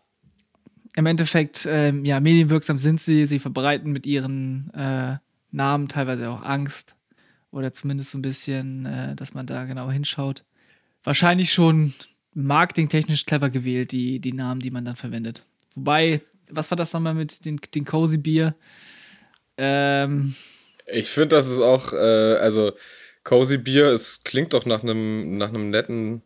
[0.94, 3.26] im Endeffekt, ähm, ja, medienwirksam sind sie.
[3.26, 5.16] Sie verbreiten mit ihren äh,
[5.50, 6.96] Namen teilweise auch Angst.
[7.50, 10.44] Oder zumindest so ein bisschen, äh, dass man da genau hinschaut.
[11.04, 11.92] Wahrscheinlich schon
[12.34, 15.44] marketingtechnisch clever gewählt, die, die Namen, die man dann verwendet.
[15.74, 18.54] Wobei, was war das nochmal mit den, den Cozy Bier?
[19.56, 20.34] Ähm,
[20.86, 22.72] ich finde, das ist auch, äh, also
[23.24, 26.22] Cozy Bier, es klingt doch nach einem nach einem netten,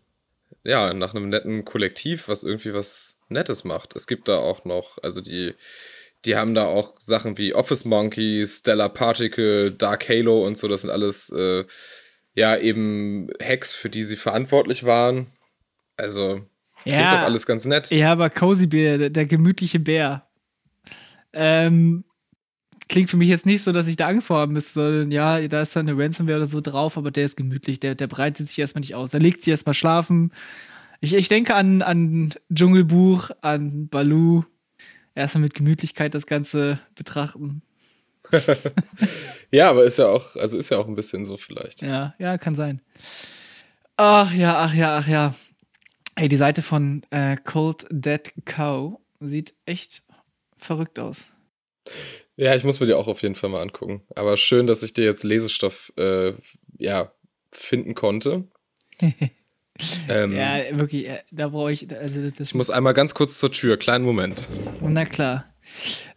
[0.65, 3.97] ja, nach einem netten Kollektiv, was irgendwie was Nettes macht.
[3.97, 5.55] Es gibt da auch noch, also die,
[6.25, 10.83] die haben da auch Sachen wie Office Monkey, Stellar Particle, Dark Halo und so, das
[10.83, 11.65] sind alles, äh,
[12.35, 15.29] ja, eben Hacks, für die sie verantwortlich waren.
[15.97, 16.43] Also,
[16.83, 17.91] klingt ja, doch alles ganz nett.
[17.91, 20.27] Ja, aber Cozy Bear, der, der gemütliche Bär.
[21.33, 22.05] Ähm,
[22.89, 25.47] klingt für mich jetzt nicht so, dass ich da Angst vor haben müsste, sondern ja,
[25.49, 28.49] da ist dann eine Ransomware oder so drauf, aber der ist gemütlich, der, der breitet
[28.49, 29.15] sich erstmal nicht aus.
[29.15, 30.33] Er legt sich erstmal schlafen,
[31.01, 34.45] ich, ich denke an, an Dschungelbuch, an Baloo.
[35.15, 37.63] Erstmal mit Gemütlichkeit das Ganze betrachten.
[39.51, 41.83] ja, aber ist ja auch, also ist ja auch ein bisschen so vielleicht.
[41.83, 42.83] Ja, ja, kann sein.
[43.97, 45.35] Ach ja, ach ja, ach ja.
[46.17, 50.03] Ey, die Seite von äh, Cold Dead Cow sieht echt
[50.59, 51.25] verrückt aus.
[52.37, 54.03] Ja, ich muss mir die auch auf jeden Fall mal angucken.
[54.15, 56.35] Aber schön, dass ich dir jetzt Lesestoff äh,
[56.79, 57.13] ja,
[57.51, 58.45] finden konnte.
[60.09, 61.87] Ähm, ja, wirklich, äh, da brauche ich.
[61.95, 64.49] Also ich muss einmal ganz kurz zur Tür, kleinen Moment.
[64.81, 65.45] Na klar.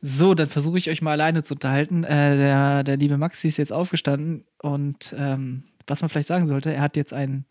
[0.02, 2.04] So, dann versuche ich euch mal alleine zu unterhalten.
[2.04, 6.72] Äh, der, der liebe Maxi ist jetzt aufgestanden und ähm, was man vielleicht sagen sollte,
[6.74, 7.46] er hat jetzt einen,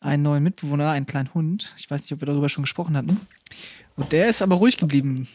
[0.00, 1.72] einen neuen Mitbewohner, einen kleinen Hund.
[1.78, 3.20] Ich weiß nicht, ob wir darüber schon gesprochen hatten.
[3.96, 5.28] Und der ist aber ruhig geblieben.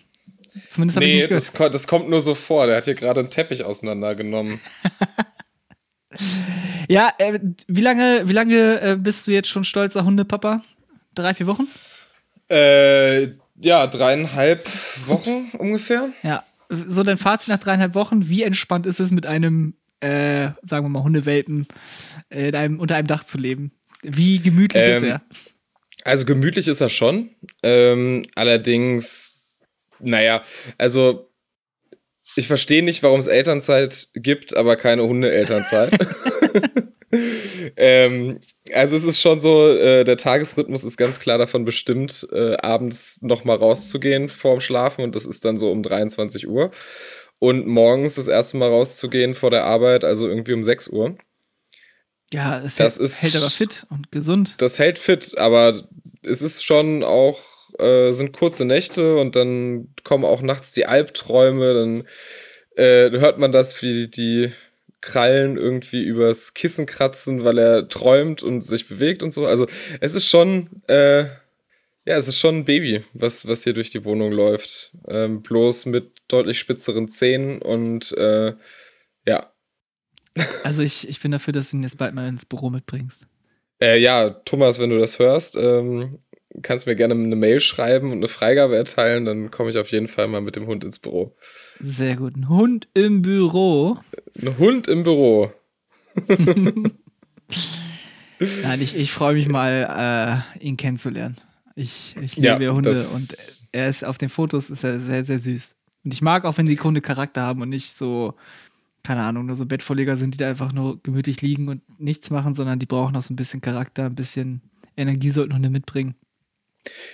[0.70, 1.74] Zumindest habe nee, ich nicht gehört.
[1.74, 2.68] Das, das kommt nur so vor.
[2.68, 4.60] Der hat hier gerade einen Teppich auseinandergenommen.
[6.88, 10.64] Ja, äh, wie lange, wie lange äh, bist du jetzt schon stolzer Hundepapa?
[11.16, 11.68] Drei, vier Wochen?
[12.50, 13.30] Äh,
[13.62, 14.68] ja, dreieinhalb
[15.08, 16.10] Wochen ungefähr.
[16.24, 18.28] Ja, so dein Fazit nach dreieinhalb Wochen.
[18.28, 21.68] Wie entspannt ist es mit einem, äh, sagen wir mal, Hundewelpen
[22.30, 23.72] äh, einem, unter einem Dach zu leben?
[24.02, 25.22] Wie gemütlich ähm, ist er?
[26.04, 27.30] Also gemütlich ist er schon.
[27.62, 29.46] Ähm, allerdings,
[30.00, 30.42] naja,
[30.78, 31.33] also
[32.36, 35.98] ich verstehe nicht, warum es Elternzeit gibt, aber keine Hunde-Elternzeit.
[37.78, 38.40] ähm,
[38.74, 43.22] also es ist schon so, äh, der Tagesrhythmus ist ganz klar davon bestimmt, äh, abends
[43.22, 46.72] nochmal rauszugehen vorm Schlafen und das ist dann so um 23 Uhr.
[47.40, 51.18] Und morgens das erste Mal rauszugehen vor der Arbeit, also irgendwie um 6 Uhr.
[52.32, 54.56] Ja, es das hält, ist, hält aber fit und gesund.
[54.60, 55.84] Das hält fit, aber
[56.24, 57.40] es ist schon auch
[57.80, 62.04] äh, sind kurze Nächte und dann kommen auch nachts die Albträume, dann
[62.76, 64.52] äh, hört man das, wie die
[65.02, 69.46] Krallen irgendwie übers Kissen kratzen, weil er träumt und sich bewegt und so.
[69.46, 69.68] Also
[70.00, 71.26] es ist schon, äh,
[72.06, 74.94] ja, es ist schon ein Baby, was, was hier durch die Wohnung läuft.
[75.08, 78.54] Ähm, bloß mit deutlich spitzeren Zähnen und äh,
[79.28, 79.52] ja.
[80.64, 83.28] Also ich, ich bin dafür, dass du ihn jetzt bald mal ins Büro mitbringst.
[83.82, 86.20] Äh, ja, Thomas, wenn du das hörst, ähm,
[86.62, 90.08] kannst mir gerne eine Mail schreiben und eine Freigabe erteilen, dann komme ich auf jeden
[90.08, 91.36] Fall mal mit dem Hund ins Büro.
[91.80, 92.36] Sehr gut.
[92.36, 93.98] Ein Hund im Büro.
[94.40, 95.52] Ein Hund im Büro.
[98.64, 101.38] Nein, ich, ich freue mich mal, äh, ihn kennenzulernen.
[101.76, 105.40] Ich, ich liebe ja, Hunde und er ist auf den Fotos ist er sehr, sehr
[105.40, 105.76] süß.
[106.04, 108.36] Und ich mag auch, wenn die Hunde Charakter haben und nicht so,
[109.02, 112.54] keine Ahnung, nur so Bettvorleger sind, die da einfach nur gemütlich liegen und nichts machen,
[112.54, 114.62] sondern die brauchen auch so ein bisschen Charakter, ein bisschen
[114.96, 116.16] Energie sollten Hunde mitbringen.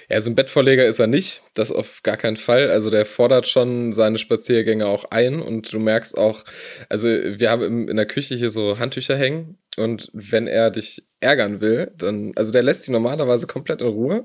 [0.09, 2.71] Ja, so ein Bettvorleger ist er nicht, das auf gar keinen Fall.
[2.71, 6.43] Also der fordert schon seine Spaziergänge auch ein und du merkst auch,
[6.89, 11.61] also wir haben in der Küche hier so Handtücher hängen und wenn er dich ärgern
[11.61, 14.23] will, dann, also der lässt sie normalerweise komplett in Ruhe,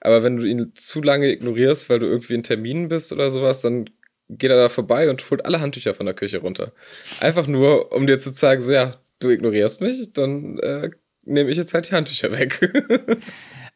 [0.00, 3.60] aber wenn du ihn zu lange ignorierst, weil du irgendwie in Terminen bist oder sowas,
[3.60, 3.88] dann
[4.28, 6.72] geht er da vorbei und holt alle Handtücher von der Küche runter.
[7.20, 10.88] Einfach nur, um dir zu zeigen, so ja, du ignorierst mich, dann äh,
[11.26, 12.60] nehme ich jetzt halt die Handtücher weg.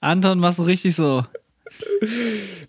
[0.05, 1.25] Anton, machst du richtig so.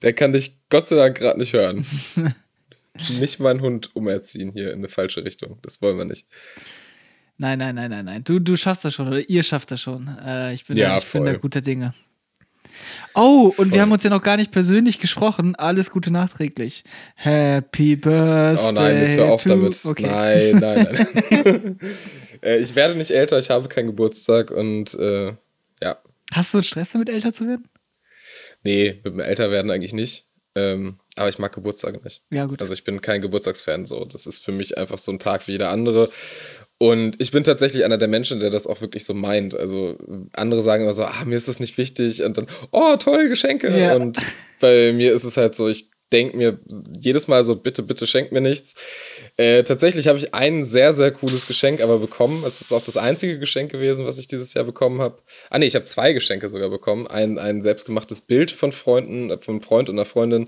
[0.01, 1.85] Der kann dich Gott sei Dank gerade nicht hören.
[3.19, 5.59] nicht meinen Hund umerziehen hier in eine falsche Richtung.
[5.61, 6.27] Das wollen wir nicht.
[7.37, 8.23] Nein, nein, nein, nein, nein.
[8.23, 10.07] Du, du schaffst das schon oder ihr schafft das schon.
[10.25, 11.93] Äh, ich bin, ja, da, ich bin da guter Dinge.
[13.13, 13.71] Oh, und voll.
[13.71, 15.55] wir haben uns ja noch gar nicht persönlich gesprochen.
[15.55, 16.85] Alles Gute nachträglich.
[17.15, 18.69] Happy Birthday.
[18.69, 19.85] Oh nein, jetzt hör auf damit.
[19.85, 20.53] Okay.
[20.53, 21.79] Nein, nein, nein.
[22.41, 25.33] Äh, ich werde nicht älter, ich habe keinen Geburtstag und äh,
[25.81, 25.97] ja.
[26.33, 27.67] Hast du Stress damit, älter zu werden?
[28.63, 30.27] Nee, mit dem Älterwerden eigentlich nicht.
[30.55, 32.23] Ähm, aber ich mag Geburtstage nicht.
[32.31, 32.61] Ja, gut.
[32.61, 34.05] Also ich bin kein Geburtstagsfan so.
[34.05, 36.09] Das ist für mich einfach so ein Tag wie jeder andere.
[36.77, 39.55] Und ich bin tatsächlich einer der Menschen, der das auch wirklich so meint.
[39.55, 39.97] Also
[40.33, 42.23] andere sagen immer so, ah, mir ist das nicht wichtig.
[42.23, 43.77] Und dann, oh, tolle Geschenke.
[43.77, 43.95] Ja.
[43.95, 44.21] Und
[44.59, 46.59] bei mir ist es halt so, ich denke mir
[47.01, 48.75] jedes Mal so, bitte, bitte schenkt mir nichts.
[49.35, 52.43] Äh, tatsächlich habe ich ein sehr, sehr cooles Geschenk aber bekommen.
[52.45, 55.21] Es ist auch das einzige Geschenk gewesen, was ich dieses Jahr bekommen habe.
[55.49, 57.05] Ah nee, ich habe zwei Geschenke sogar bekommen.
[57.07, 60.47] Ein, ein selbstgemachtes Bild von Freunden, äh, von einem Freund und einer Freundin.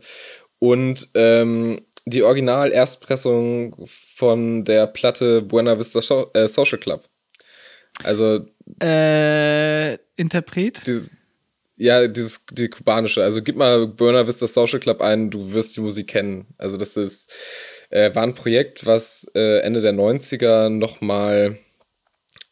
[0.59, 5.99] Und ähm, die Original-Erstpressung von der Platte Buena Vista
[6.33, 7.03] äh, Social Club.
[8.03, 8.45] Also.
[8.81, 10.81] Äh, Interpret?
[10.87, 11.17] Dieses,
[11.77, 13.23] ja, dieses, die kubanische.
[13.23, 16.47] Also gib mal Buena Vista Social Club ein, du wirst die Musik kennen.
[16.57, 17.33] Also das ist,
[17.89, 21.57] äh, war ein Projekt, was äh, Ende der 90er nochmal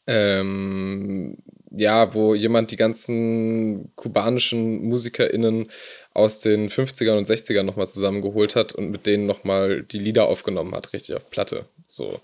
[0.07, 1.37] ähm,
[1.77, 5.69] ja, wo jemand die ganzen kubanischen MusikerInnen
[6.13, 10.73] aus den 50ern und 60ern nochmal zusammengeholt hat und mit denen nochmal die Lieder aufgenommen
[10.73, 11.65] hat, richtig auf Platte.
[11.87, 12.21] So,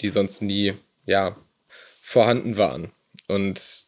[0.00, 0.74] die sonst nie,
[1.06, 2.92] ja, vorhanden waren.
[3.26, 3.86] Und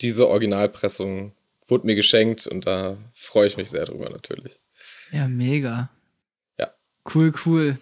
[0.00, 1.32] diese Originalpressung
[1.68, 4.58] wurde mir geschenkt und da freue ich mich sehr drüber natürlich.
[5.12, 5.90] Ja, mega.
[6.58, 6.72] Ja.
[7.14, 7.78] Cool, cool.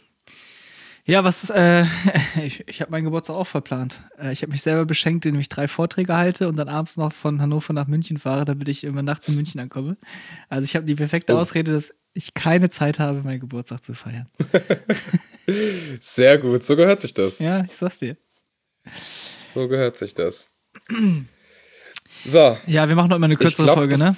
[1.05, 1.85] Ja, was, äh,
[2.43, 4.03] ich, ich habe meinen Geburtstag auch verplant.
[4.19, 7.13] Äh, ich habe mich selber beschenkt, indem ich drei Vorträge halte und dann abends noch
[7.13, 9.97] von Hannover nach München fahre, damit ich immer nachts in München ankomme.
[10.49, 11.39] Also ich habe die perfekte oh.
[11.39, 14.29] Ausrede, dass ich keine Zeit habe, meinen Geburtstag zu feiern.
[16.01, 17.39] Sehr gut, so gehört sich das.
[17.39, 18.17] Ja, ich sag's dir.
[19.55, 20.53] So gehört sich das.
[22.29, 22.57] So.
[22.67, 24.17] Ja, wir machen noch mal eine kürzere glaub, Folge, das, ne?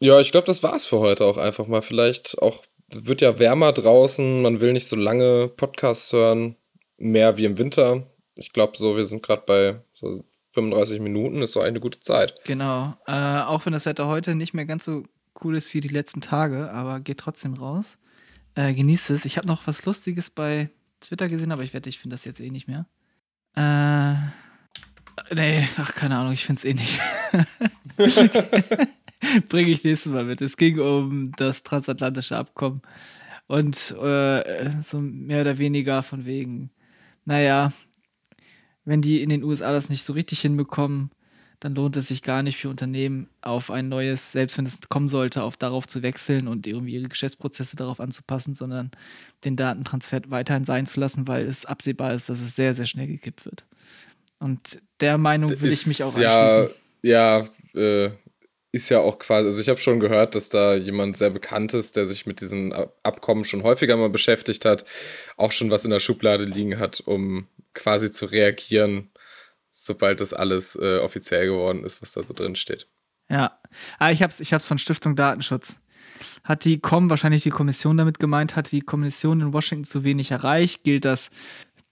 [0.00, 1.82] Ja, ich glaube, das war's für heute auch einfach mal.
[1.82, 6.56] Vielleicht auch wird ja wärmer draußen, man will nicht so lange Podcasts hören,
[6.96, 8.06] mehr wie im Winter.
[8.36, 12.34] Ich glaube so, wir sind gerade bei so 35 Minuten, ist so eine gute Zeit.
[12.44, 15.04] Genau, äh, auch wenn das Wetter heute nicht mehr ganz so
[15.42, 17.98] cool ist wie die letzten Tage, aber geht trotzdem raus.
[18.54, 19.24] Äh, genießt es.
[19.24, 20.70] Ich habe noch was Lustiges bei
[21.00, 22.86] Twitter gesehen, aber ich wette, ich finde das jetzt eh nicht mehr.
[23.54, 23.60] Äh,
[25.34, 27.00] nee, ach, keine Ahnung, ich finde es eh nicht.
[29.48, 30.40] Bringe ich nächstes Mal mit.
[30.40, 32.82] Es ging um das transatlantische Abkommen.
[33.46, 36.70] Und äh, so mehr oder weniger von wegen,
[37.24, 37.72] naja,
[38.84, 41.10] wenn die in den USA das nicht so richtig hinbekommen,
[41.60, 45.08] dann lohnt es sich gar nicht für Unternehmen auf ein neues, selbst wenn es kommen
[45.08, 48.90] sollte, auf darauf zu wechseln und irgendwie ihre Geschäftsprozesse darauf anzupassen, sondern
[49.44, 53.08] den Datentransfer weiterhin sein zu lassen, weil es absehbar ist, dass es sehr, sehr schnell
[53.08, 53.66] gekippt wird.
[54.38, 56.70] Und der Meinung will ich mich auch anschließen.
[57.02, 58.10] Ja, ja, äh,
[58.70, 61.96] ist ja auch quasi, also ich habe schon gehört, dass da jemand sehr bekannt ist,
[61.96, 62.72] der sich mit diesen
[63.02, 64.84] Abkommen schon häufiger mal beschäftigt hat,
[65.36, 69.10] auch schon was in der Schublade liegen hat, um quasi zu reagieren,
[69.70, 72.88] sobald das alles äh, offiziell geworden ist, was da so drin steht.
[73.30, 73.58] Ja,
[73.98, 75.76] ah, ich habe es ich hab's von Stiftung Datenschutz.
[76.42, 80.30] Hat die COM, wahrscheinlich die Kommission damit gemeint, hat die Kommission in Washington zu wenig
[80.30, 80.82] erreicht?
[80.82, 81.30] Gilt das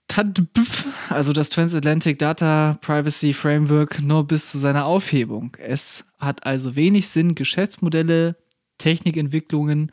[0.07, 5.55] TADBF, also das Transatlantic Data Privacy Framework, nur bis zu seiner Aufhebung.
[5.59, 8.35] Es hat also wenig Sinn, Geschäftsmodelle,
[8.77, 9.91] Technikentwicklungen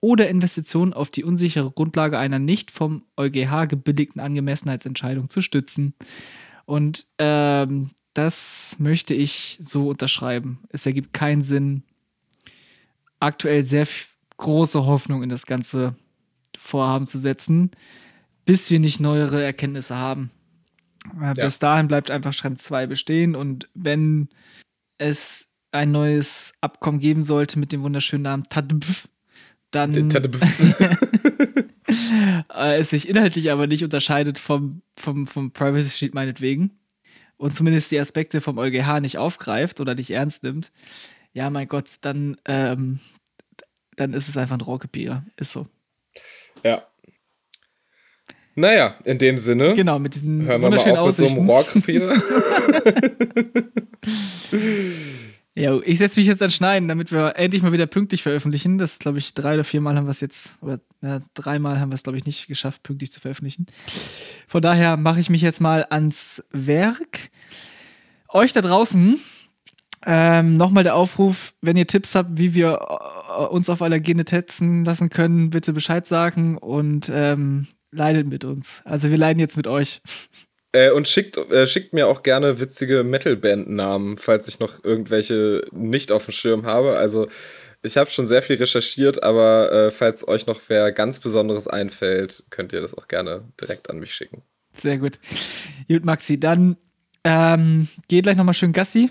[0.00, 5.94] oder Investitionen auf die unsichere Grundlage einer nicht vom EuGH gebilligten Angemessenheitsentscheidung zu stützen.
[6.64, 10.60] Und ähm, das möchte ich so unterschreiben.
[10.70, 11.82] Es ergibt keinen Sinn,
[13.20, 13.86] aktuell sehr
[14.36, 15.96] große Hoffnung in das ganze
[16.56, 17.70] Vorhaben zu setzen,
[18.46, 20.30] bis wir nicht neuere Erkenntnisse haben.
[21.20, 21.44] Äh, ja.
[21.44, 24.30] Bis dahin bleibt einfach Schremm 2 bestehen und wenn
[24.96, 29.08] es ein neues Abkommen geben sollte mit dem wunderschönen Namen TADBF,
[29.70, 29.92] dann
[32.54, 36.78] äh, es sich inhaltlich aber nicht unterscheidet vom, vom, vom Privacy Sheet meinetwegen
[37.36, 40.72] und zumindest die Aspekte vom EuGH nicht aufgreift oder nicht ernst nimmt,
[41.36, 43.00] ja, mein Gott, dann, ähm,
[43.96, 45.22] dann ist es einfach ein Rohrkrepierer.
[45.36, 45.66] Ist so.
[46.64, 46.82] Ja.
[48.56, 49.74] Naja, in dem Sinne.
[49.74, 51.24] Genau, mit diesen Hören wir mal auf Aussichten.
[51.24, 52.14] mit so einem Rohrkrepierer.
[55.54, 58.78] ja, ich setze mich jetzt an Schneiden, damit wir endlich mal wieder pünktlich veröffentlichen.
[58.78, 61.96] Das glaube ich, drei oder viermal haben wir es jetzt, oder ja, dreimal haben wir
[61.96, 63.66] es, glaube ich, nicht geschafft, pünktlich zu veröffentlichen.
[64.48, 67.28] Von daher mache ich mich jetzt mal ans Werk.
[68.28, 69.20] Euch da draußen
[70.08, 72.78] ähm, Nochmal der Aufruf, wenn ihr Tipps habt, wie wir
[73.38, 78.80] äh, uns auf Allergene testen lassen können, bitte Bescheid sagen und ähm, leidet mit uns.
[78.84, 80.00] Also wir leiden jetzt mit euch.
[80.72, 86.12] Äh, und schickt, äh, schickt mir auch gerne witzige Metal-Band-Namen, falls ich noch irgendwelche nicht
[86.12, 86.96] auf dem Schirm habe.
[86.96, 87.28] Also
[87.82, 92.44] ich habe schon sehr viel recherchiert, aber äh, falls euch noch wer ganz Besonderes einfällt,
[92.50, 94.42] könnt ihr das auch gerne direkt an mich schicken.
[94.72, 95.18] Sehr gut.
[95.88, 96.76] Gut, Maxi, dann
[97.24, 99.10] ähm, geht gleich nochmal schön Gassi.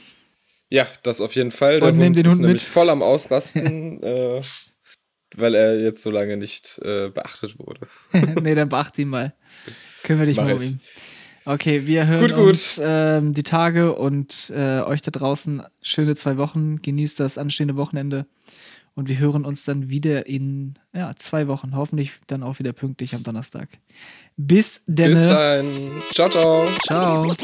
[0.70, 1.80] Ja, das auf jeden Fall.
[1.80, 2.72] Der Und Hund den ist Hund nämlich mit.
[2.72, 4.42] voll am Ausrasten, äh,
[5.38, 7.88] weil er jetzt so lange nicht äh, beachtet wurde.
[8.42, 9.34] nee, dann beachte ihn mal.
[10.04, 10.82] Kümmere dich Mach mal um ihn.
[11.46, 12.50] Okay, wir hören Gut, gut.
[12.50, 16.82] uns ähm, die Tage und äh, euch da draußen schöne zwei Wochen.
[16.82, 18.26] Genießt das anstehende Wochenende.
[18.96, 21.76] Und wir hören uns dann wieder in ja, zwei Wochen.
[21.76, 23.68] Hoffentlich dann auch wieder pünktlich am Donnerstag.
[24.38, 25.10] Bis denn.
[25.10, 26.02] Bis dahin.
[26.12, 26.68] Ciao, ciao.
[26.82, 27.36] Ciao.